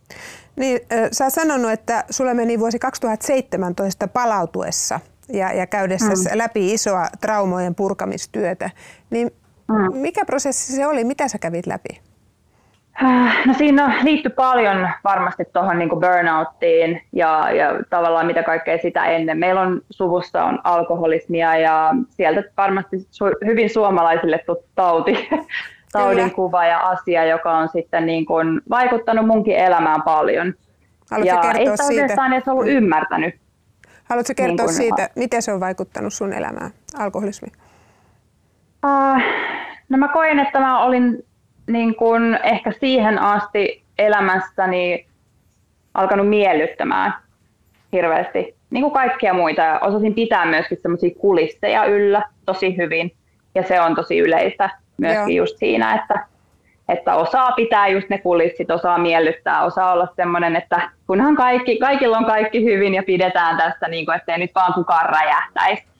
Niin, 0.57 0.81
sä 1.12 1.25
oot 1.25 1.33
sanonut, 1.33 1.71
että 1.71 2.05
sulle 2.11 2.35
meni 2.35 2.59
vuosi 2.59 2.79
2017 2.79 4.09
palautuessa 4.09 5.00
ja, 5.29 5.52
ja 5.52 5.67
käydessä 5.67 6.07
mm. 6.09 6.38
läpi 6.38 6.73
isoa 6.75 7.07
traumojen 7.21 7.75
purkamistyötä. 7.75 8.71
Niin 9.11 9.31
mm. 9.69 9.97
mikä 9.97 10.25
prosessi 10.25 10.73
se 10.73 10.87
oli? 10.87 11.05
Mitä 11.05 11.29
sä 11.29 11.38
kävit 11.38 11.67
läpi? 11.67 12.00
No 13.46 13.54
siinä 13.54 13.94
liittyy 14.02 14.30
paljon 14.32 14.88
varmasti 15.04 15.44
tuohon 15.52 15.78
niin 15.78 15.90
burnouttiin 15.90 17.02
ja, 17.12 17.50
ja 17.50 17.75
tavallaan 17.90 18.26
mitä 18.26 18.42
kaikkea 18.42 18.78
sitä 18.78 19.04
ennen. 19.04 19.38
Meillä 19.38 19.61
on 19.61 19.80
suvussa 19.90 20.44
on 20.44 20.58
alkoholismia 20.64 21.56
ja 21.56 21.94
sieltä 22.08 22.42
varmasti 22.56 22.96
su- 22.96 23.46
hyvin 23.46 23.70
suomalaisille 23.70 24.38
tuttu 24.46 24.68
tauti, 24.75 25.28
taudin 25.92 26.30
kuva 26.30 26.64
ja 26.64 26.78
asia, 26.80 27.25
joka 27.25 27.52
on 27.58 27.68
sitten 27.68 28.06
niin 28.06 28.26
kuin 28.26 28.61
vaikuttanut 28.70 29.26
munkin 29.26 29.56
elämään 29.56 30.02
paljon. 30.02 30.54
Haluatko 31.11 31.34
ja 31.37 31.40
kertoa 31.42 31.61
ei 31.61 31.66
sitä 31.66 31.76
siitä? 31.82 32.02
oikeastaan 32.02 32.32
edes 32.32 32.49
ollut 32.49 32.68
ymmärtänyt. 32.68 33.34
Haluatko 34.04 34.32
kertoa 34.37 34.46
Niin 34.46 34.56
kuin- 34.66 34.75
siitä, 34.75 35.08
miten 35.16 35.42
se 35.42 35.52
on 35.52 35.61
vaikuttanut 35.61 36.12
sun 36.12 36.32
elämään, 36.32 36.70
alkoholismi? 36.99 37.49
Uh, 38.87 39.22
no 39.88 39.99
mä 39.99 40.08
koin, 40.08 40.38
että 40.38 40.61
mä 40.61 40.82
olin 40.84 41.25
niin 41.66 41.95
kun 41.95 42.38
ehkä 42.42 42.73
siihen 42.81 43.19
asti 43.19 43.83
elämässäni 43.99 45.07
alkanut 45.95 46.28
miellyttämään 46.28 47.14
hirveästi, 47.92 48.54
niin 48.71 48.83
kuin 48.83 48.95
kaikkia 48.95 49.35
muita. 49.35 49.62
Ja 49.62 49.78
osasin 49.78 50.14
pitää 50.14 50.47
myöskin 50.47 50.78
semmoisia 50.83 51.14
kulisseja 51.19 51.85
yllä 51.85 52.23
tosi 52.47 52.76
hyvin. 52.76 53.12
Ja 53.54 53.62
se 53.62 53.81
on 53.81 53.95
tosi 53.95 54.19
yleistä 54.19 54.71
myöskin 54.99 55.37
Joo. 55.37 55.45
just 55.45 55.59
siinä, 55.59 55.95
että, 55.95 56.26
että 56.88 57.14
osaa 57.14 57.52
pitää 57.52 57.88
just 57.88 58.09
ne 58.09 58.19
kulissit, 58.19 58.71
osaa 58.71 58.99
miellyttää, 58.99 59.62
osaa 59.64 59.92
olla 59.92 60.09
semmoinen, 60.16 60.57
että 60.57 60.90
kunhan 61.07 61.37
kaikki, 61.37 61.78
kaikilla 61.78 62.19
on 62.19 62.25
kaikki 62.25 62.64
hyvin 62.64 62.95
ja 62.95 63.02
pidetään 63.02 63.57
tästä, 63.57 63.88
niin 63.88 64.07
kuin, 64.07 64.16
ettei 64.16 64.38
nyt 64.38 64.50
vaan 64.54 64.75
kukaan 64.75 65.09
räjähtäisi. 65.09 65.91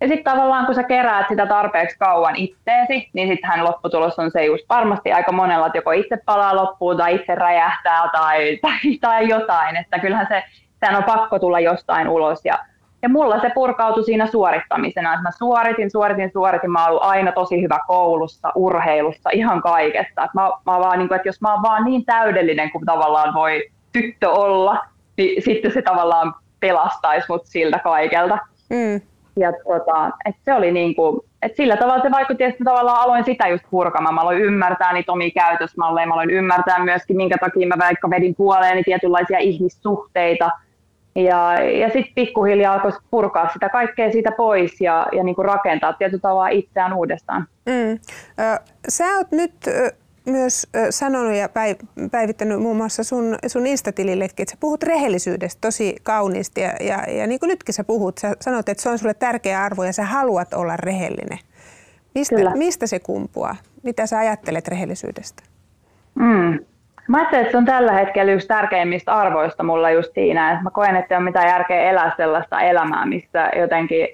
Ja 0.00 0.08
sitten 0.08 0.32
tavallaan 0.32 0.66
kun 0.66 0.74
sä 0.74 0.82
keräät 0.82 1.28
sitä 1.28 1.46
tarpeeksi 1.46 1.98
kauan 1.98 2.36
itteesi, 2.36 3.10
niin 3.12 3.28
sittenhän 3.28 3.64
lopputulos 3.64 4.18
on 4.18 4.30
se 4.30 4.44
just 4.44 4.64
varmasti 4.68 5.12
aika 5.12 5.32
monella, 5.32 5.66
että 5.66 5.78
joko 5.78 5.92
itse 5.92 6.18
palaa 6.26 6.56
loppuun 6.56 6.96
tai 6.96 7.14
itse 7.14 7.34
räjähtää 7.34 8.08
tai, 8.12 8.56
tai, 8.62 8.98
tai 9.00 9.28
jotain. 9.28 9.76
Että 9.76 9.98
kyllähän 9.98 10.26
se, 10.28 10.42
sehän 10.80 10.96
on 10.96 11.04
pakko 11.04 11.38
tulla 11.38 11.60
jostain 11.60 12.08
ulos. 12.08 12.44
Ja, 12.44 12.58
ja 13.02 13.08
mulla 13.08 13.40
se 13.40 13.50
purkautui 13.54 14.04
siinä 14.04 14.26
suorittamisena, 14.26 15.12
että 15.12 15.22
mä 15.22 15.30
suoritin, 15.30 15.90
suoritin, 15.90 16.30
suoritin. 16.32 16.70
Mä 16.70 16.82
oon 16.82 16.90
ollut 16.90 17.02
aina 17.02 17.32
tosi 17.32 17.62
hyvä 17.62 17.78
koulussa, 17.86 18.52
urheilussa, 18.54 19.30
ihan 19.32 19.62
kaikessa. 19.62 20.24
Että 20.24 20.30
mä, 20.34 20.42
mä 20.42 20.78
vaan, 20.78 20.98
niin 20.98 21.08
kuin, 21.08 21.16
että 21.16 21.28
jos 21.28 21.40
mä 21.40 21.52
oon 21.52 21.62
vaan 21.62 21.84
niin 21.84 22.04
täydellinen 22.04 22.70
kuin 22.70 22.86
tavallaan 22.86 23.34
voi 23.34 23.70
tyttö 23.92 24.30
olla, 24.30 24.84
niin 25.16 25.42
sitten 25.42 25.72
se 25.72 25.82
tavallaan 25.82 26.34
pelastaisi 26.60 27.26
mut 27.28 27.46
siltä 27.46 27.78
kaikelta. 27.78 28.38
Mm. 28.70 29.00
Ja 29.36 29.52
tota, 29.52 30.10
et 30.24 30.36
se 30.44 30.54
oli 30.54 30.72
niin 30.72 30.94
kuin, 30.94 31.20
et 31.42 31.56
sillä 31.56 31.76
tavalla 31.76 32.02
se 32.02 32.10
vaikutti, 32.10 32.44
että 32.44 32.64
tavallaan 32.64 33.00
aloin 33.00 33.24
sitä 33.24 33.48
just 33.48 33.64
purkamaan. 33.70 34.14
Mä 34.14 34.20
aloin 34.20 34.40
ymmärtää 34.40 34.92
niitä 34.92 35.12
omia 35.12 35.30
käytösmalleja, 35.30 36.06
mä 36.06 36.14
aloin 36.14 36.30
ymmärtää 36.30 36.84
myöskin, 36.84 37.16
minkä 37.16 37.38
takia 37.38 37.68
mä 37.68 37.74
vaikka 37.78 38.10
vedin 38.10 38.34
puoleeni 38.34 38.82
tietynlaisia 38.82 39.38
ihmissuhteita. 39.38 40.50
Ja, 41.14 41.62
ja 41.62 41.86
sitten 41.86 42.14
pikkuhiljaa 42.14 42.74
alkoi 42.74 42.92
purkaa 43.10 43.48
sitä 43.52 43.68
kaikkea 43.68 44.12
siitä 44.12 44.32
pois 44.32 44.80
ja, 44.80 45.06
ja 45.12 45.22
niin 45.22 45.34
kuin 45.34 45.44
rakentaa 45.44 45.92
tietyllä 45.92 46.20
tavalla 46.20 46.48
itseään 46.48 46.92
uudestaan. 46.92 47.46
Mm. 47.66 47.98
Sä 48.88 49.04
oot 49.16 49.30
nyt 49.30 49.52
myös 50.26 50.66
sanonut 50.90 51.34
ja 51.34 51.46
päiv- 51.46 52.08
päivittänyt 52.10 52.60
muun 52.60 52.76
muassa 52.76 53.04
sun, 53.04 53.38
sun 53.46 53.66
Insta-tilillekin, 53.66 54.42
että 54.42 54.50
sä 54.50 54.56
puhut 54.60 54.82
rehellisyydestä 54.82 55.60
tosi 55.60 55.96
kauniisti 56.02 56.60
ja, 56.60 56.72
ja, 56.80 57.04
ja 57.08 57.26
niin 57.26 57.40
kuin 57.40 57.48
nytkin 57.48 57.74
sä 57.74 57.84
puhut, 57.84 58.18
sä 58.18 58.36
sanot, 58.40 58.68
että 58.68 58.82
se 58.82 58.90
on 58.90 58.98
sulle 58.98 59.14
tärkeä 59.14 59.62
arvo 59.62 59.84
ja 59.84 59.92
sä 59.92 60.04
haluat 60.04 60.54
olla 60.54 60.76
rehellinen. 60.76 61.38
Mistä, 62.14 62.36
Kyllä. 62.36 62.50
mistä 62.54 62.86
se 62.86 62.98
kumpuaa? 62.98 63.56
Mitä 63.82 64.06
sä 64.06 64.18
ajattelet 64.18 64.68
rehellisyydestä? 64.68 65.42
Mm. 66.14 66.58
Mä 67.08 67.18
ajattelen, 67.18 67.42
että 67.42 67.50
se 67.50 67.56
on 67.56 67.64
tällä 67.64 67.92
hetkellä 67.92 68.32
yksi 68.32 68.48
tärkeimmistä 68.48 69.14
arvoista 69.14 69.62
mulla 69.62 69.90
just 69.90 70.14
siinä, 70.14 70.52
että 70.52 70.62
mä 70.62 70.70
koen, 70.70 70.96
että 70.96 71.14
ei 71.14 71.16
ole 71.16 71.24
mitään 71.24 71.48
järkeä 71.48 71.90
elää 71.90 72.12
sellaista 72.16 72.60
elämää, 72.60 73.06
missä 73.06 73.50
jotenkin 73.56 74.08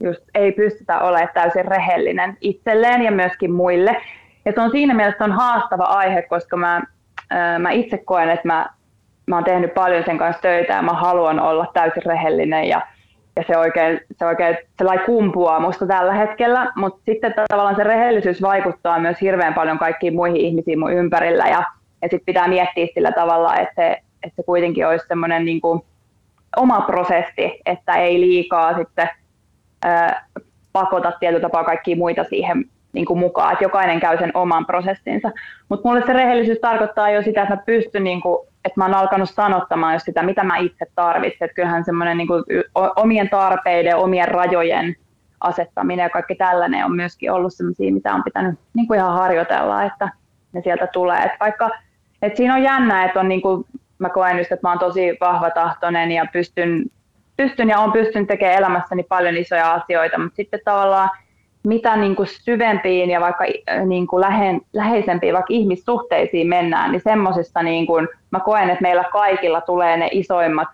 just 0.00 0.20
ei 0.34 0.52
pystytä 0.52 0.98
olemaan 0.98 1.28
täysin 1.34 1.64
rehellinen 1.64 2.36
itselleen 2.40 3.02
ja 3.02 3.12
myöskin 3.12 3.52
muille. 3.52 3.96
Ja 4.44 4.52
se 4.52 4.60
on 4.60 4.70
siinä 4.70 4.94
mielessä 4.94 5.24
on 5.24 5.32
haastava 5.32 5.84
aihe, 5.84 6.22
koska 6.22 6.56
mä, 6.56 6.82
ää, 7.30 7.58
mä 7.58 7.70
itse 7.70 7.98
koen, 7.98 8.30
että 8.30 8.48
mä, 8.48 8.66
mä 9.26 9.36
oon 9.36 9.44
tehnyt 9.44 9.74
paljon 9.74 10.04
sen 10.04 10.18
kanssa 10.18 10.42
töitä 10.42 10.72
ja 10.72 10.82
mä 10.82 10.92
haluan 10.92 11.40
olla 11.40 11.66
täysin 11.74 12.02
rehellinen 12.06 12.68
ja, 12.68 12.80
ja 13.36 13.44
se 13.46 13.56
oikein, 13.56 14.00
se 14.12 14.26
oikein 14.26 14.58
sellainen 14.78 15.06
kumpuaa 15.06 15.60
musta 15.60 15.86
tällä 15.86 16.14
hetkellä, 16.14 16.72
mutta 16.76 17.02
sitten 17.06 17.34
tavallaan 17.48 17.76
se 17.76 17.84
rehellisyys 17.84 18.42
vaikuttaa 18.42 18.98
myös 18.98 19.20
hirveän 19.20 19.54
paljon 19.54 19.78
kaikkiin 19.78 20.14
muihin 20.14 20.40
ihmisiin 20.40 20.78
mun 20.78 20.92
ympärillä 20.92 21.44
ja, 21.44 21.64
ja 22.02 22.08
sitten 22.08 22.26
pitää 22.26 22.48
miettiä 22.48 22.86
sillä 22.94 23.12
tavalla, 23.12 23.56
että 23.56 23.74
se, 23.74 23.90
että 24.22 24.36
se 24.36 24.42
kuitenkin 24.42 24.86
olisi 24.86 25.06
semmoinen 25.06 25.44
niin 25.44 25.60
kuin 25.60 25.82
oma 26.56 26.80
prosessi, 26.80 27.60
että 27.66 27.94
ei 27.94 28.20
liikaa 28.20 28.78
sitten 28.78 29.08
ää, 29.84 30.24
pakota 30.72 31.12
tietyllä 31.20 31.40
tapaa 31.40 31.64
kaikkia 31.64 31.96
muita 31.96 32.24
siihen 32.24 32.64
niin 32.92 33.06
kuin 33.06 33.18
mukaan, 33.18 33.52
että 33.52 33.64
jokainen 33.64 34.00
käy 34.00 34.18
sen 34.18 34.30
oman 34.34 34.66
prosessinsa. 34.66 35.30
Mutta 35.68 35.88
mulle 35.88 36.06
se 36.06 36.12
rehellisyys 36.12 36.58
tarkoittaa 36.58 37.10
jo 37.10 37.22
sitä, 37.22 37.42
että 37.42 37.54
mä 37.54 37.62
pystyn, 37.66 38.04
niin 38.04 38.20
kuin, 38.20 38.46
että 38.64 38.80
mä 38.80 38.84
oon 38.84 38.94
alkanut 38.94 39.30
sanottamaan 39.30 39.94
just 39.94 40.04
sitä, 40.04 40.22
mitä 40.22 40.44
mä 40.44 40.56
itse 40.56 40.86
tarvitsen. 40.94 41.46
Että 41.46 41.54
kyllähän 41.54 41.84
semmoinen 41.84 42.16
niin 42.16 42.28
kuin, 42.28 42.44
omien 42.96 43.30
tarpeiden, 43.30 43.96
omien 43.96 44.28
rajojen 44.28 44.96
asettaminen 45.40 46.02
ja 46.02 46.10
kaikki 46.10 46.34
tällainen 46.34 46.84
on 46.84 46.96
myöskin 46.96 47.32
ollut 47.32 47.54
sellaisia, 47.54 47.92
mitä 47.92 48.14
on 48.14 48.24
pitänyt 48.24 48.58
niin 48.74 48.86
kuin 48.86 48.98
ihan 48.98 49.14
harjoitella, 49.14 49.84
että 49.84 50.08
ne 50.52 50.60
sieltä 50.60 50.86
tulee. 50.86 51.18
Et 51.18 51.32
vaikka, 51.40 51.70
et 52.22 52.36
siinä 52.36 52.54
on 52.54 52.62
jännä, 52.62 53.04
että 53.04 53.20
on 53.20 53.28
niin 53.28 53.42
kuin, 53.42 53.64
mä 53.98 54.08
koen 54.08 54.38
just, 54.38 54.52
että 54.52 54.68
mä 54.68 54.70
oon 54.70 54.78
tosi 54.78 55.16
vahvatahtoinen 55.20 56.12
ja 56.12 56.26
pystyn, 56.32 56.84
pystyn 57.36 57.68
ja 57.68 57.78
on 57.78 57.92
pystynyt 57.92 58.28
tekemään 58.28 58.58
elämässäni 58.58 59.02
paljon 59.02 59.36
isoja 59.36 59.72
asioita, 59.72 60.18
mutta 60.18 60.36
sitten 60.36 60.60
tavallaan 60.64 61.10
mitä 61.62 61.96
niin 61.96 62.16
kuin 62.16 62.28
syvempiin 62.30 63.10
ja 63.10 63.20
vaikka 63.20 63.44
niin 63.86 64.06
kuin 64.06 64.20
lähe, 64.20 64.60
läheisempiin 64.72 65.34
vaikka 65.34 65.54
ihmissuhteisiin 65.54 66.48
mennään, 66.48 66.92
niin 66.92 67.02
semmoisista 67.04 67.62
niin 67.62 67.86
kuin, 67.86 68.08
mä 68.30 68.40
koen, 68.40 68.70
että 68.70 68.82
meillä 68.82 69.04
kaikilla 69.12 69.60
tulee 69.60 69.96
ne 69.96 70.08
isoimmat 70.12 70.68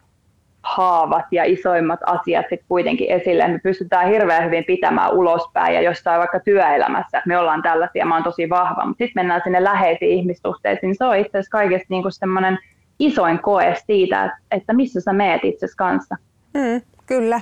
haavat 0.62 1.24
ja 1.30 1.44
isoimmat 1.44 2.00
asiat 2.06 2.46
sit 2.48 2.60
kuitenkin 2.68 3.10
esille. 3.10 3.48
Me 3.48 3.58
pystytään 3.58 4.08
hirveän 4.08 4.44
hyvin 4.44 4.64
pitämään 4.64 5.12
ulospäin 5.12 5.74
ja 5.74 5.80
jossain 5.80 6.18
vaikka 6.18 6.40
työelämässä, 6.40 7.18
että 7.18 7.28
me 7.28 7.38
ollaan 7.38 7.62
tällaisia, 7.62 8.06
mä 8.06 8.14
oon 8.14 8.24
tosi 8.24 8.48
vahva, 8.48 8.86
mutta 8.86 9.04
sitten 9.04 9.20
mennään 9.20 9.40
sinne 9.44 9.64
läheisiin 9.64 10.18
ihmissuhteisiin, 10.18 10.88
niin 10.88 10.96
se 10.96 11.04
on 11.04 11.16
itse 11.16 11.38
asiassa 11.38 11.58
kaikesta 11.58 11.86
niin 11.88 12.04
semmoinen 12.08 12.58
isoin 12.98 13.38
koe 13.38 13.74
siitä, 13.86 14.24
että, 14.24 14.38
että 14.50 14.72
missä 14.72 15.00
sä 15.00 15.12
meet 15.12 15.44
itse 15.44 15.66
kanssa. 15.76 16.16
Mm, 16.54 16.82
kyllä. 17.06 17.40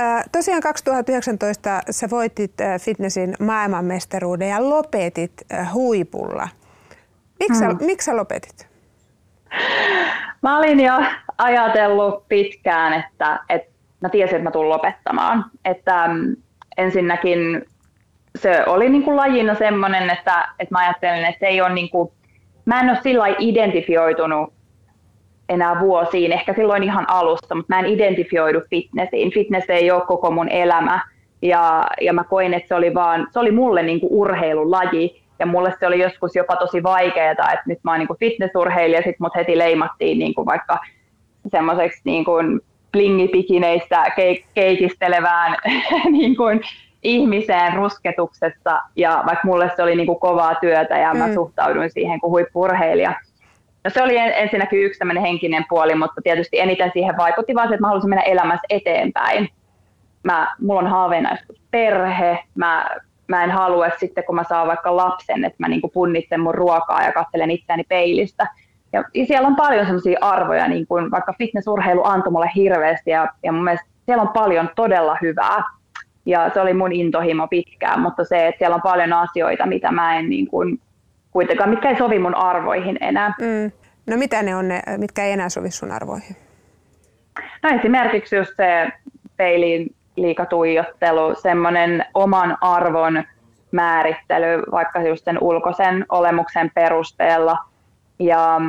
Ää, 0.00 0.24
Tosiaan 0.32 0.60
2019 0.62 1.80
sä 1.90 2.10
voitit 2.10 2.60
ää, 2.60 2.78
fitnessin 2.78 3.34
maailmanmestaruuden 3.40 4.48
ja 4.48 4.70
lopetit 4.70 5.32
ää, 5.50 5.66
huipulla. 5.74 6.48
Miksi 7.40 7.58
sä, 7.58 7.66
miksi 7.80 8.04
sä 8.04 8.16
lopetit? 8.16 8.68
Mä 10.42 10.58
olin 10.58 10.80
jo 10.80 10.92
ajatellut 11.38 12.28
pitkään, 12.28 12.92
että, 12.92 13.40
että 13.48 13.70
mä 14.00 14.08
tiesin, 14.08 14.36
että 14.36 14.48
mä 14.48 14.50
tulen 14.50 14.68
lopettamaan. 14.68 15.44
Että 15.64 16.08
mm, 16.08 16.36
ensinnäkin 16.76 17.64
se 18.38 18.64
oli 18.66 18.88
niin 18.88 19.02
kuin 19.02 19.16
lajina 19.16 19.54
semmoinen, 19.54 20.10
että, 20.10 20.48
että 20.58 20.74
mä 20.74 20.78
ajattelin, 20.78 21.24
että 21.24 21.38
se 21.40 21.46
ei 21.46 21.60
ole 21.60 21.74
niin 21.74 21.90
kuin, 21.90 22.12
mä 22.64 22.80
en 22.80 22.90
ole 22.90 22.98
sillä 23.02 23.26
identifioitunut 23.38 24.52
enää 25.48 25.80
vuosiin, 25.80 26.32
ehkä 26.32 26.54
silloin 26.54 26.82
ihan 26.82 27.04
alusta, 27.10 27.54
mutta 27.54 27.74
mä 27.74 27.80
en 27.80 27.86
identifioidu 27.86 28.60
fitnessiin. 28.70 29.30
Fitness 29.32 29.70
ei 29.70 29.90
ole 29.90 30.02
koko 30.06 30.30
mun 30.30 30.48
elämä 30.48 31.00
ja, 31.42 31.86
ja 32.00 32.12
mä 32.12 32.24
koin, 32.24 32.54
että 32.54 32.68
se 32.68 32.74
oli, 32.74 32.94
vaan, 32.94 33.26
se 33.30 33.38
oli 33.38 33.50
mulle 33.50 33.82
niin 33.82 34.00
kuin 34.00 34.12
urheilulaji 34.12 35.22
ja 35.38 35.46
mulle 35.46 35.74
se 35.80 35.86
oli 35.86 35.98
joskus 36.02 36.36
jopa 36.36 36.56
tosi 36.56 36.82
vaikeaa, 36.82 37.30
että 37.30 37.62
nyt 37.66 37.78
mä 37.82 37.90
oon 37.90 37.98
niin 37.98 38.06
kuin 38.08 38.18
fitnessurheilija, 38.18 39.02
sit 39.02 39.16
mut 39.20 39.34
heti 39.34 39.58
leimattiin 39.58 40.18
niin 40.18 40.34
kuin 40.34 40.46
vaikka 40.46 40.78
semmoiseksi 41.50 42.00
niin 42.04 42.24
kuin 42.24 42.60
blingipikineistä 42.92 44.04
keik- 44.16 44.46
keikistelevään 44.54 45.56
niin 46.18 46.36
kuin 46.36 46.60
ihmiseen 47.02 47.72
rusketuksessa 47.74 48.80
ja 48.96 49.22
vaikka 49.26 49.46
mulle 49.46 49.70
se 49.76 49.82
oli 49.82 49.96
niin 49.96 50.06
kuin 50.06 50.20
kovaa 50.20 50.54
työtä 50.54 50.98
ja 50.98 51.14
mä 51.14 51.26
Mm. 51.26 51.34
suhtauduin 51.34 51.90
siihen 51.90 52.20
kuin 52.20 52.30
huippurheilija. 52.30 53.14
No 53.88 53.92
se 53.92 54.02
oli 54.02 54.16
en- 54.16 54.32
ensinnäkin 54.34 54.82
yksi 54.82 54.98
tämmöinen 54.98 55.22
henkinen 55.22 55.64
puoli, 55.68 55.94
mutta 55.94 56.20
tietysti 56.22 56.60
eniten 56.60 56.90
siihen 56.92 57.16
vaikutti 57.16 57.54
vaan 57.54 57.68
se, 57.68 57.74
että 57.74 57.80
mä 57.80 57.88
halusin 57.88 58.10
mennä 58.10 58.22
elämässä 58.22 58.66
eteenpäin. 58.70 59.48
Mä, 60.22 60.54
mulla 60.60 60.80
on 60.80 60.86
haaveena 60.86 61.36
perhe, 61.70 62.38
mä, 62.54 62.86
mä 63.28 63.44
en 63.44 63.50
halua 63.50 63.86
että 63.86 64.00
sitten, 64.00 64.24
kun 64.24 64.34
mä 64.34 64.44
saan 64.44 64.68
vaikka 64.68 64.96
lapsen, 64.96 65.44
että 65.44 65.56
mä 65.58 65.68
niin 65.68 65.80
punnitsen 65.92 66.40
mun 66.40 66.54
ruokaa 66.54 67.02
ja 67.02 67.12
katselen 67.12 67.50
itseäni 67.50 67.84
peilistä. 67.88 68.46
Ja, 68.92 69.04
ja 69.14 69.26
siellä 69.26 69.48
on 69.48 69.56
paljon 69.56 69.86
sellaisia 69.86 70.18
arvoja, 70.20 70.68
niin 70.68 70.86
kuin 70.86 71.10
vaikka 71.10 71.34
fitnessurheilu 71.38 72.04
antoi 72.04 72.32
mulle 72.32 72.50
hirveästi 72.54 73.10
ja, 73.10 73.28
ja 73.42 73.52
mun 73.52 73.64
mielestä 73.64 73.86
siellä 74.06 74.22
on 74.22 74.28
paljon 74.28 74.70
todella 74.76 75.16
hyvää. 75.22 75.62
Ja 76.26 76.50
se 76.54 76.60
oli 76.60 76.74
mun 76.74 76.92
intohimo 76.92 77.48
pitkään, 77.48 78.00
mutta 78.00 78.24
se, 78.24 78.46
että 78.46 78.58
siellä 78.58 78.74
on 78.74 78.82
paljon 78.82 79.12
asioita, 79.12 79.66
mitä 79.66 79.92
mä 79.92 80.18
en 80.18 80.28
niin 80.28 80.46
kuin 80.46 80.80
kuitenkaan, 81.30 81.70
mitkä 81.70 81.90
ei 81.90 81.98
sovi 81.98 82.18
mun 82.18 82.34
arvoihin 82.34 82.98
enää. 83.00 83.34
Mm. 83.40 83.72
No 84.06 84.16
mitä 84.16 84.42
ne 84.42 84.56
on 84.56 84.68
ne, 84.68 84.82
mitkä 84.96 85.24
ei 85.24 85.32
enää 85.32 85.48
sovi 85.48 85.70
sun 85.70 85.90
arvoihin? 85.90 86.36
No 87.62 87.70
esimerkiksi 87.78 88.36
just 88.36 88.52
se 88.56 88.88
peiliin 89.36 89.94
liikatuijottelu, 90.16 91.34
semmoinen 91.34 92.04
oman 92.14 92.58
arvon 92.60 93.24
määrittely 93.72 94.62
vaikka 94.72 95.02
just 95.02 95.24
sen 95.24 95.38
ulkoisen 95.40 96.06
olemuksen 96.08 96.70
perusteella. 96.74 97.58
Ja, 98.18 98.60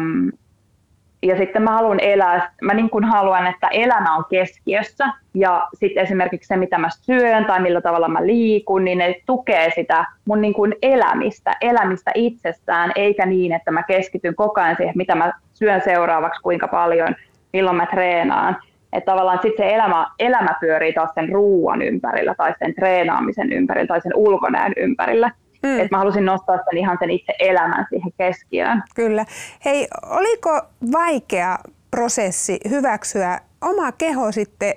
ja 1.21 1.37
sitten 1.37 1.63
mä 1.63 1.71
haluan 1.71 1.99
elää, 1.99 2.53
mä 2.61 2.73
niin 2.73 2.89
kuin 2.89 3.03
haluan, 3.03 3.47
että 3.47 3.67
elämä 3.67 4.15
on 4.15 4.25
keskiössä 4.29 5.05
ja 5.33 5.67
sitten 5.73 6.03
esimerkiksi 6.03 6.47
se, 6.47 6.57
mitä 6.57 6.77
mä 6.77 6.89
syön 6.89 7.45
tai 7.45 7.61
millä 7.61 7.81
tavalla 7.81 8.07
mä 8.07 8.25
liikun, 8.25 8.83
niin 8.83 8.97
ne 8.97 9.15
tukee 9.25 9.71
sitä 9.75 10.05
mun 10.25 10.41
niin 10.41 10.53
kuin 10.53 10.75
elämistä, 10.81 11.51
elämistä 11.61 12.11
itsestään, 12.15 12.91
eikä 12.95 13.25
niin, 13.25 13.51
että 13.51 13.71
mä 13.71 13.83
keskityn 13.83 14.35
koko 14.35 14.61
ajan 14.61 14.75
siihen, 14.75 14.97
mitä 14.97 15.15
mä 15.15 15.33
syön 15.53 15.81
seuraavaksi, 15.81 16.41
kuinka 16.41 16.67
paljon, 16.67 17.15
milloin 17.53 17.77
mä 17.77 17.85
treenaan. 17.85 18.57
Että 18.93 19.11
tavallaan 19.11 19.39
sitten 19.41 19.65
se 19.65 19.75
elämä, 19.75 20.07
elämä 20.19 20.55
pyörii 20.59 20.93
taas 20.93 21.09
sen 21.15 21.29
ruuan 21.29 21.81
ympärillä 21.81 22.35
tai 22.37 22.53
sen 22.59 22.75
treenaamisen 22.75 23.53
ympärillä 23.53 23.87
tai 23.87 24.01
sen 24.01 24.15
ulkonäön 24.15 24.73
ympärillä. 24.77 25.31
Mm. 25.63 25.79
Että 25.79 25.87
mä 25.91 25.97
halusin 25.97 26.25
nostaa 26.25 26.55
sen 26.55 26.77
ihan 26.77 26.97
sen 26.99 27.09
itse 27.09 27.33
elämän 27.39 27.85
siihen 27.89 28.11
keskiöön. 28.17 28.83
Kyllä. 28.95 29.25
Hei, 29.65 29.87
oliko 30.09 30.61
vaikea 30.91 31.57
prosessi 31.91 32.59
hyväksyä 32.69 33.39
oma 33.61 33.91
keho 33.91 34.31
sitten 34.31 34.73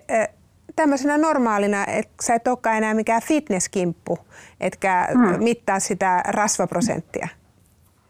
tämmöisenä 0.77 1.19
normaalina, 1.19 1.85
että 1.87 2.13
sä 2.23 2.35
et 2.35 2.49
olekaan 2.49 2.77
enää 2.77 2.95
mikään 2.95 3.23
fitnesskimppu, 3.23 4.19
etkä 4.61 5.09
mm. 5.15 5.45
mittaa 5.45 5.81
sitä 5.81 6.23
rasvaprosenttia? 6.29 7.29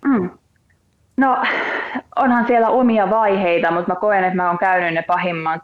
Mm. 0.05 0.31
No, 1.17 1.43
onhan 2.17 2.47
siellä 2.47 2.69
omia 2.69 3.11
vaiheita, 3.11 3.71
mutta 3.71 3.93
mä 3.93 4.01
koen, 4.01 4.25
että 4.25 4.37
mä 4.37 4.49
oon 4.49 4.59
käynyt 4.59 4.95
ne 4.95 5.03
pahimmat 5.03 5.63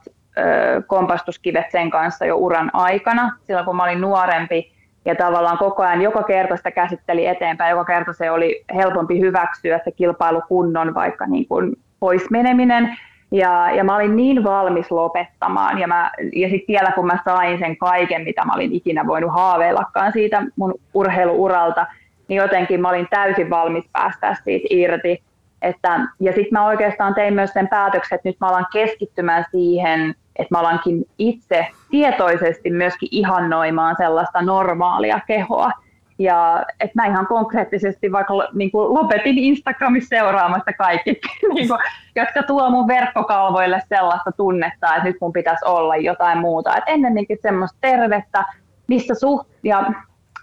kompastuskivet 0.87 1.71
sen 1.71 1.91
kanssa 1.91 2.27
jo 2.27 2.37
uran 2.37 2.71
aikana, 2.73 3.37
silloin 3.47 3.67
kun 3.67 3.77
mä 3.77 3.85
olin 3.85 4.01
nuorempi 4.01 4.73
ja 5.09 5.15
tavallaan 5.15 5.59
koko 5.59 5.83
ajan 5.83 6.03
joka 6.03 6.23
kerta 6.23 6.57
sitä 6.57 6.71
käsitteli 6.71 7.27
eteenpäin, 7.27 7.71
joka 7.71 7.85
kerta 7.85 8.13
se 8.13 8.31
oli 8.31 8.65
helpompi 8.75 9.21
hyväksyä 9.21 9.81
se 9.85 9.91
kilpailukunnon 9.93 10.95
vaikka 10.95 11.27
niin 11.27 11.49
kuin 11.49 11.77
pois 12.01 12.31
meneminen. 12.31 12.99
Ja, 13.33 13.71
ja 13.71 13.85
mä 13.85 13.97
olin 13.97 14.17
niin 14.17 14.45
valmis 14.45 14.91
lopettamaan 14.91 15.79
ja, 15.79 15.89
mä, 15.89 16.11
ja 16.33 16.49
sitten 16.49 16.73
vielä 16.73 16.93
kun 16.95 17.07
mä 17.07 17.19
sain 17.25 17.59
sen 17.59 17.77
kaiken, 17.77 18.25
mitä 18.25 18.45
mä 18.45 18.55
olin 18.55 18.73
ikinä 18.73 19.07
voinut 19.07 19.35
haaveillakaan 19.35 20.13
siitä 20.13 20.43
mun 20.57 20.75
urheiluuralta, 20.95 21.87
niin 22.29 22.37
jotenkin 22.37 22.81
mä 22.81 22.89
olin 22.89 23.07
täysin 23.11 23.51
valmis 23.51 23.85
päästä 23.93 24.37
siitä 24.45 24.67
irti. 24.71 25.23
Että, 25.63 26.01
ja 26.21 26.33
sitten 26.33 26.53
mä 26.53 26.67
oikeastaan 26.67 27.15
tein 27.15 27.35
myös 27.35 27.53
sen 27.53 27.69
päätöksen, 27.69 28.17
että 28.17 28.29
nyt 28.29 28.37
mä 28.41 28.47
alan 28.47 28.67
keskittymään 28.73 29.45
siihen, 29.51 30.15
että 30.39 30.55
mä 30.55 30.61
alankin 30.61 31.05
itse 31.19 31.67
tietoisesti 31.91 32.71
myöskin 32.71 33.09
ihannoimaan 33.13 33.97
sellaista 33.99 34.43
normaalia 34.43 35.21
kehoa. 35.27 35.71
Ja 36.19 36.65
että 36.81 37.03
mä 37.03 37.07
ihan 37.07 37.27
konkreettisesti 37.27 38.13
vaikka 38.13 38.35
niin 38.53 38.71
kuin 38.71 38.95
lopetin 38.95 39.39
Instagramissa 39.39 40.09
seuraamasta 40.09 40.73
kaikki, 40.73 41.11
niin 41.55 41.69
kuin, 41.69 41.81
jotka 42.17 42.43
tuo 42.43 42.71
mun 42.71 42.89
verkkokalvoille 42.89 43.83
sellaista 43.89 44.33
tunnetta, 44.33 44.97
että 44.97 45.09
nyt 45.09 45.17
mun 45.21 45.33
pitäisi 45.33 45.65
olla 45.65 45.97
jotain 45.97 46.39
muuta. 46.39 46.77
Et 46.77 46.85
ennemminkin 46.87 47.39
semmoista 47.43 47.79
tervettä, 47.81 48.45
missä 48.87 49.15
suht, 49.15 49.49
ja 49.63 49.93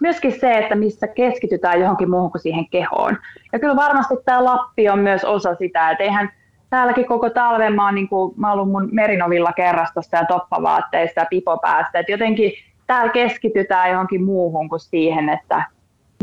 myöskin 0.02 0.40
se, 0.40 0.58
että 0.58 0.76
missä 0.76 1.08
keskitytään 1.08 1.80
johonkin 1.80 2.10
muuhun 2.10 2.32
kuin 2.32 2.42
siihen 2.42 2.70
kehoon. 2.70 3.18
Ja 3.54 3.60
kyllä 3.60 3.76
varmasti 3.76 4.16
tämä 4.26 4.46
Lappi 4.46 4.90
on 4.90 5.00
myös 5.00 5.24
osa 5.24 5.56
sitä, 5.56 5.90
että 5.90 6.04
eihän 6.04 6.30
täälläkin 6.70 7.06
koko 7.06 7.30
talven 7.30 7.74
mä 7.74 7.86
oon, 7.86 7.96
niin 7.96 8.08
kuin, 8.08 8.34
mä 8.38 8.52
ollut 8.52 8.72
mun 8.72 8.90
merinovilla 8.92 9.54
kerrastossa 9.54 10.18
ja 10.18 10.26
toppavaatteissa 10.26 11.22
ja 11.22 11.26
pipopäästä. 11.30 12.00
Et 12.00 12.10
jotenkin 12.10 12.52
täällä 12.88 13.12
keskitytään 13.12 13.92
johonkin 13.92 14.24
muuhun 14.24 14.70
kuin 14.70 14.80
siihen, 14.80 15.30
että 15.30 15.64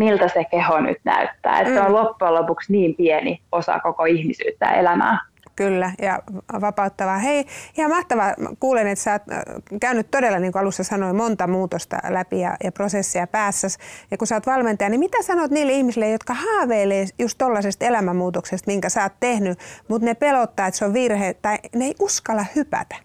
miltä 0.00 0.28
se 0.28 0.44
keho 0.44 0.80
nyt 0.80 0.98
näyttää. 1.04 1.60
Että 1.60 1.70
mm. 1.70 1.74
se 1.74 1.80
on 1.80 1.92
loppujen 1.92 2.34
lopuksi 2.34 2.72
niin 2.72 2.94
pieni 2.94 3.40
osa 3.52 3.80
koko 3.80 4.04
ihmisyyttä 4.04 4.66
ja 4.66 4.72
elämää. 4.72 5.31
Kyllä, 5.62 5.92
ja 6.02 6.22
vapauttavaa. 6.60 7.18
Hei, 7.18 7.46
ihan 7.78 7.90
mahtavaa. 7.90 8.34
Kuulen, 8.60 8.86
että 8.86 9.02
sä 9.02 9.12
oot 9.12 9.22
äh, 9.32 9.42
käynyt 9.80 10.10
todella, 10.10 10.38
niin 10.38 10.52
kuin 10.52 10.60
alussa 10.60 10.84
sanoin, 10.84 11.16
monta 11.16 11.46
muutosta 11.46 11.98
läpi 12.08 12.40
ja, 12.40 12.56
ja 12.64 12.72
prosessia 12.72 13.26
päässä. 13.26 13.68
Ja 14.10 14.18
kun 14.18 14.26
sä 14.26 14.34
oot 14.34 14.46
valmentaja, 14.46 14.90
niin 14.90 15.00
mitä 15.00 15.22
sanot 15.22 15.50
niille 15.50 15.72
ihmisille, 15.72 16.10
jotka 16.10 16.34
haaveilee 16.34 17.06
just 17.18 17.38
tollaisesta 17.38 17.84
elämänmuutoksesta, 17.84 18.70
minkä 18.70 18.88
sä 18.88 19.02
oot 19.02 19.12
tehnyt, 19.20 19.58
mutta 19.88 20.06
ne 20.06 20.14
pelottaa, 20.14 20.66
että 20.66 20.78
se 20.78 20.84
on 20.84 20.92
virhe, 20.92 21.34
tai 21.34 21.58
ne 21.74 21.84
ei 21.84 21.94
uskalla 21.98 22.44
hypätä? 22.56 22.96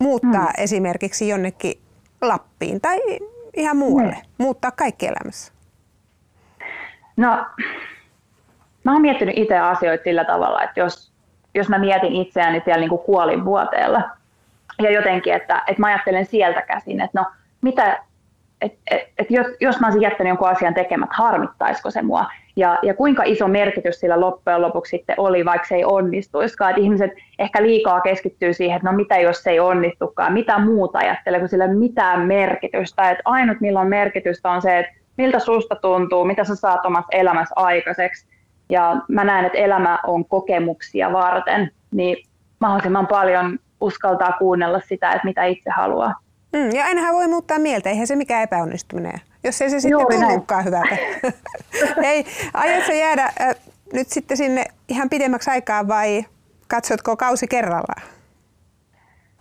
Muuttaa 0.00 0.44
hmm. 0.44 0.64
esimerkiksi 0.64 1.28
jonnekin 1.28 1.80
Lappiin 2.20 2.80
tai 2.80 3.00
ihan 3.56 3.76
muualle. 3.76 4.14
Hmm. 4.14 4.32
Muuttaa 4.38 4.70
kaikki 4.70 5.06
elämässä. 5.06 5.52
No, 7.16 7.46
mä 8.88 8.92
oon 8.92 9.02
miettinyt 9.02 9.38
itse 9.38 9.58
asioita 9.58 10.04
sillä 10.04 10.24
tavalla, 10.24 10.62
että 10.62 10.80
jos, 10.80 11.12
jos 11.54 11.68
mä 11.68 11.78
mietin 11.78 12.12
itseäni 12.12 12.62
siellä 12.64 12.80
niin 12.80 12.88
kuin 12.88 13.02
kuolinvuoteella 13.02 14.02
ja 14.82 14.90
jotenkin, 14.90 15.32
että, 15.34 15.62
että 15.66 15.80
mä 15.80 15.86
ajattelen 15.86 16.26
sieltä 16.26 16.62
käsin, 16.62 17.00
että 17.00 17.20
no 17.20 17.26
mitä, 17.60 18.02
et, 18.60 18.72
et, 18.90 19.02
et 19.18 19.30
jos, 19.30 19.46
jos 19.60 19.80
mä 19.80 19.86
olisin 19.86 20.02
jättänyt 20.02 20.28
jonkun 20.28 20.48
asian 20.48 20.74
tekemät, 20.74 21.08
harmittaisiko 21.12 21.90
se 21.90 22.02
mua? 22.02 22.26
Ja, 22.56 22.78
ja 22.82 22.94
kuinka 22.94 23.22
iso 23.26 23.48
merkitys 23.48 24.00
sillä 24.00 24.20
loppujen 24.20 24.62
lopuksi 24.62 24.90
sitten 24.90 25.20
oli, 25.20 25.44
vaikka 25.44 25.68
se 25.68 25.74
ei 25.74 25.84
onnistuiskaan. 25.84 26.70
Että 26.70 26.82
ihmiset 26.82 27.10
ehkä 27.38 27.62
liikaa 27.62 28.00
keskittyy 28.00 28.52
siihen, 28.52 28.76
että 28.76 28.90
no 28.90 28.96
mitä 28.96 29.18
jos 29.18 29.42
se 29.42 29.50
ei 29.50 29.60
onnistukaan, 29.60 30.32
mitä 30.32 30.58
muuta 30.58 30.98
ajattelee, 30.98 31.40
kun 31.40 31.48
sillä 31.48 31.64
ei 31.64 31.70
ole 31.70 31.78
mitään 31.78 32.26
merkitystä. 32.26 33.10
Että 33.10 33.22
ainut 33.24 33.60
millä 33.60 33.80
on 33.80 33.88
merkitystä 33.88 34.50
on 34.50 34.62
se, 34.62 34.78
että 34.78 34.92
miltä 35.16 35.38
susta 35.38 35.74
tuntuu, 35.74 36.24
mitä 36.24 36.44
sä 36.44 36.54
saat 36.54 36.86
omassa 36.86 37.16
elämässä 37.16 37.52
aikaiseksi 37.56 38.37
ja 38.68 38.96
mä 39.08 39.24
näen, 39.24 39.44
että 39.44 39.58
elämä 39.58 39.98
on 40.06 40.24
kokemuksia 40.24 41.12
varten, 41.12 41.70
niin 41.90 42.16
mahdollisimman 42.60 43.06
paljon 43.06 43.58
uskaltaa 43.80 44.32
kuunnella 44.38 44.80
sitä, 44.80 45.10
että 45.12 45.24
mitä 45.24 45.44
itse 45.44 45.70
haluaa. 45.70 46.14
Mm, 46.52 46.70
ja 46.74 46.84
ainahan 46.84 47.14
voi 47.14 47.28
muuttaa 47.28 47.58
mieltä, 47.58 47.90
eihän 47.90 48.06
se 48.06 48.16
mikään 48.16 48.42
epäonnistuminen. 48.42 49.20
Jos 49.44 49.62
ei 49.62 49.70
se 49.70 49.80
sitten 49.80 50.06
tunnukaan 50.20 50.64
hyvältä. 50.64 50.96
Ei, 52.02 52.26
aiotko 52.54 52.92
jäädä 52.92 53.24
äh, 53.40 53.56
nyt 53.92 54.08
sitten 54.08 54.36
sinne 54.36 54.64
ihan 54.88 55.10
pidemmäksi 55.10 55.50
aikaa 55.50 55.88
vai 55.88 56.24
katsotko 56.68 57.16
kausi 57.16 57.48
kerrallaan? 57.48 58.02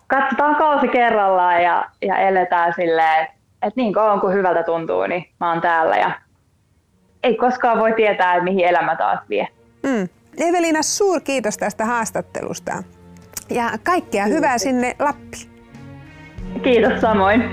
Katsotaan 0.08 0.56
kausi 0.56 0.88
kerrallaan 0.88 1.64
ja, 1.64 1.86
ja 2.02 2.18
eletään 2.18 2.74
silleen, 2.76 3.24
että, 3.24 3.34
että 3.62 3.82
niin 3.82 3.94
kauan 3.94 4.20
kuin 4.20 4.34
hyvältä 4.34 4.64
tuntuu, 4.64 5.08
niin 5.08 5.30
mä 5.40 5.50
oon 5.52 5.62
täällä 5.62 5.96
ja 5.96 6.12
ei 7.24 7.36
koskaan 7.36 7.80
voi 7.80 7.94
tietää, 7.94 8.34
että 8.34 8.44
mihin 8.44 8.66
elämä 8.66 8.96
taas 8.96 9.20
vie. 9.30 9.48
Mm. 9.84 10.10
Evelina, 10.38 10.82
suur 10.82 11.22
kiitos 11.22 11.58
tästä 11.58 11.86
haastattelusta 11.86 12.84
ja 13.50 13.70
kaikkea 13.84 14.24
Kiitos. 14.24 14.38
hyvää 14.38 14.58
sinne 14.58 14.96
Lappiin. 15.00 15.50
Kiitos 16.64 17.02
samoin. 17.02 17.44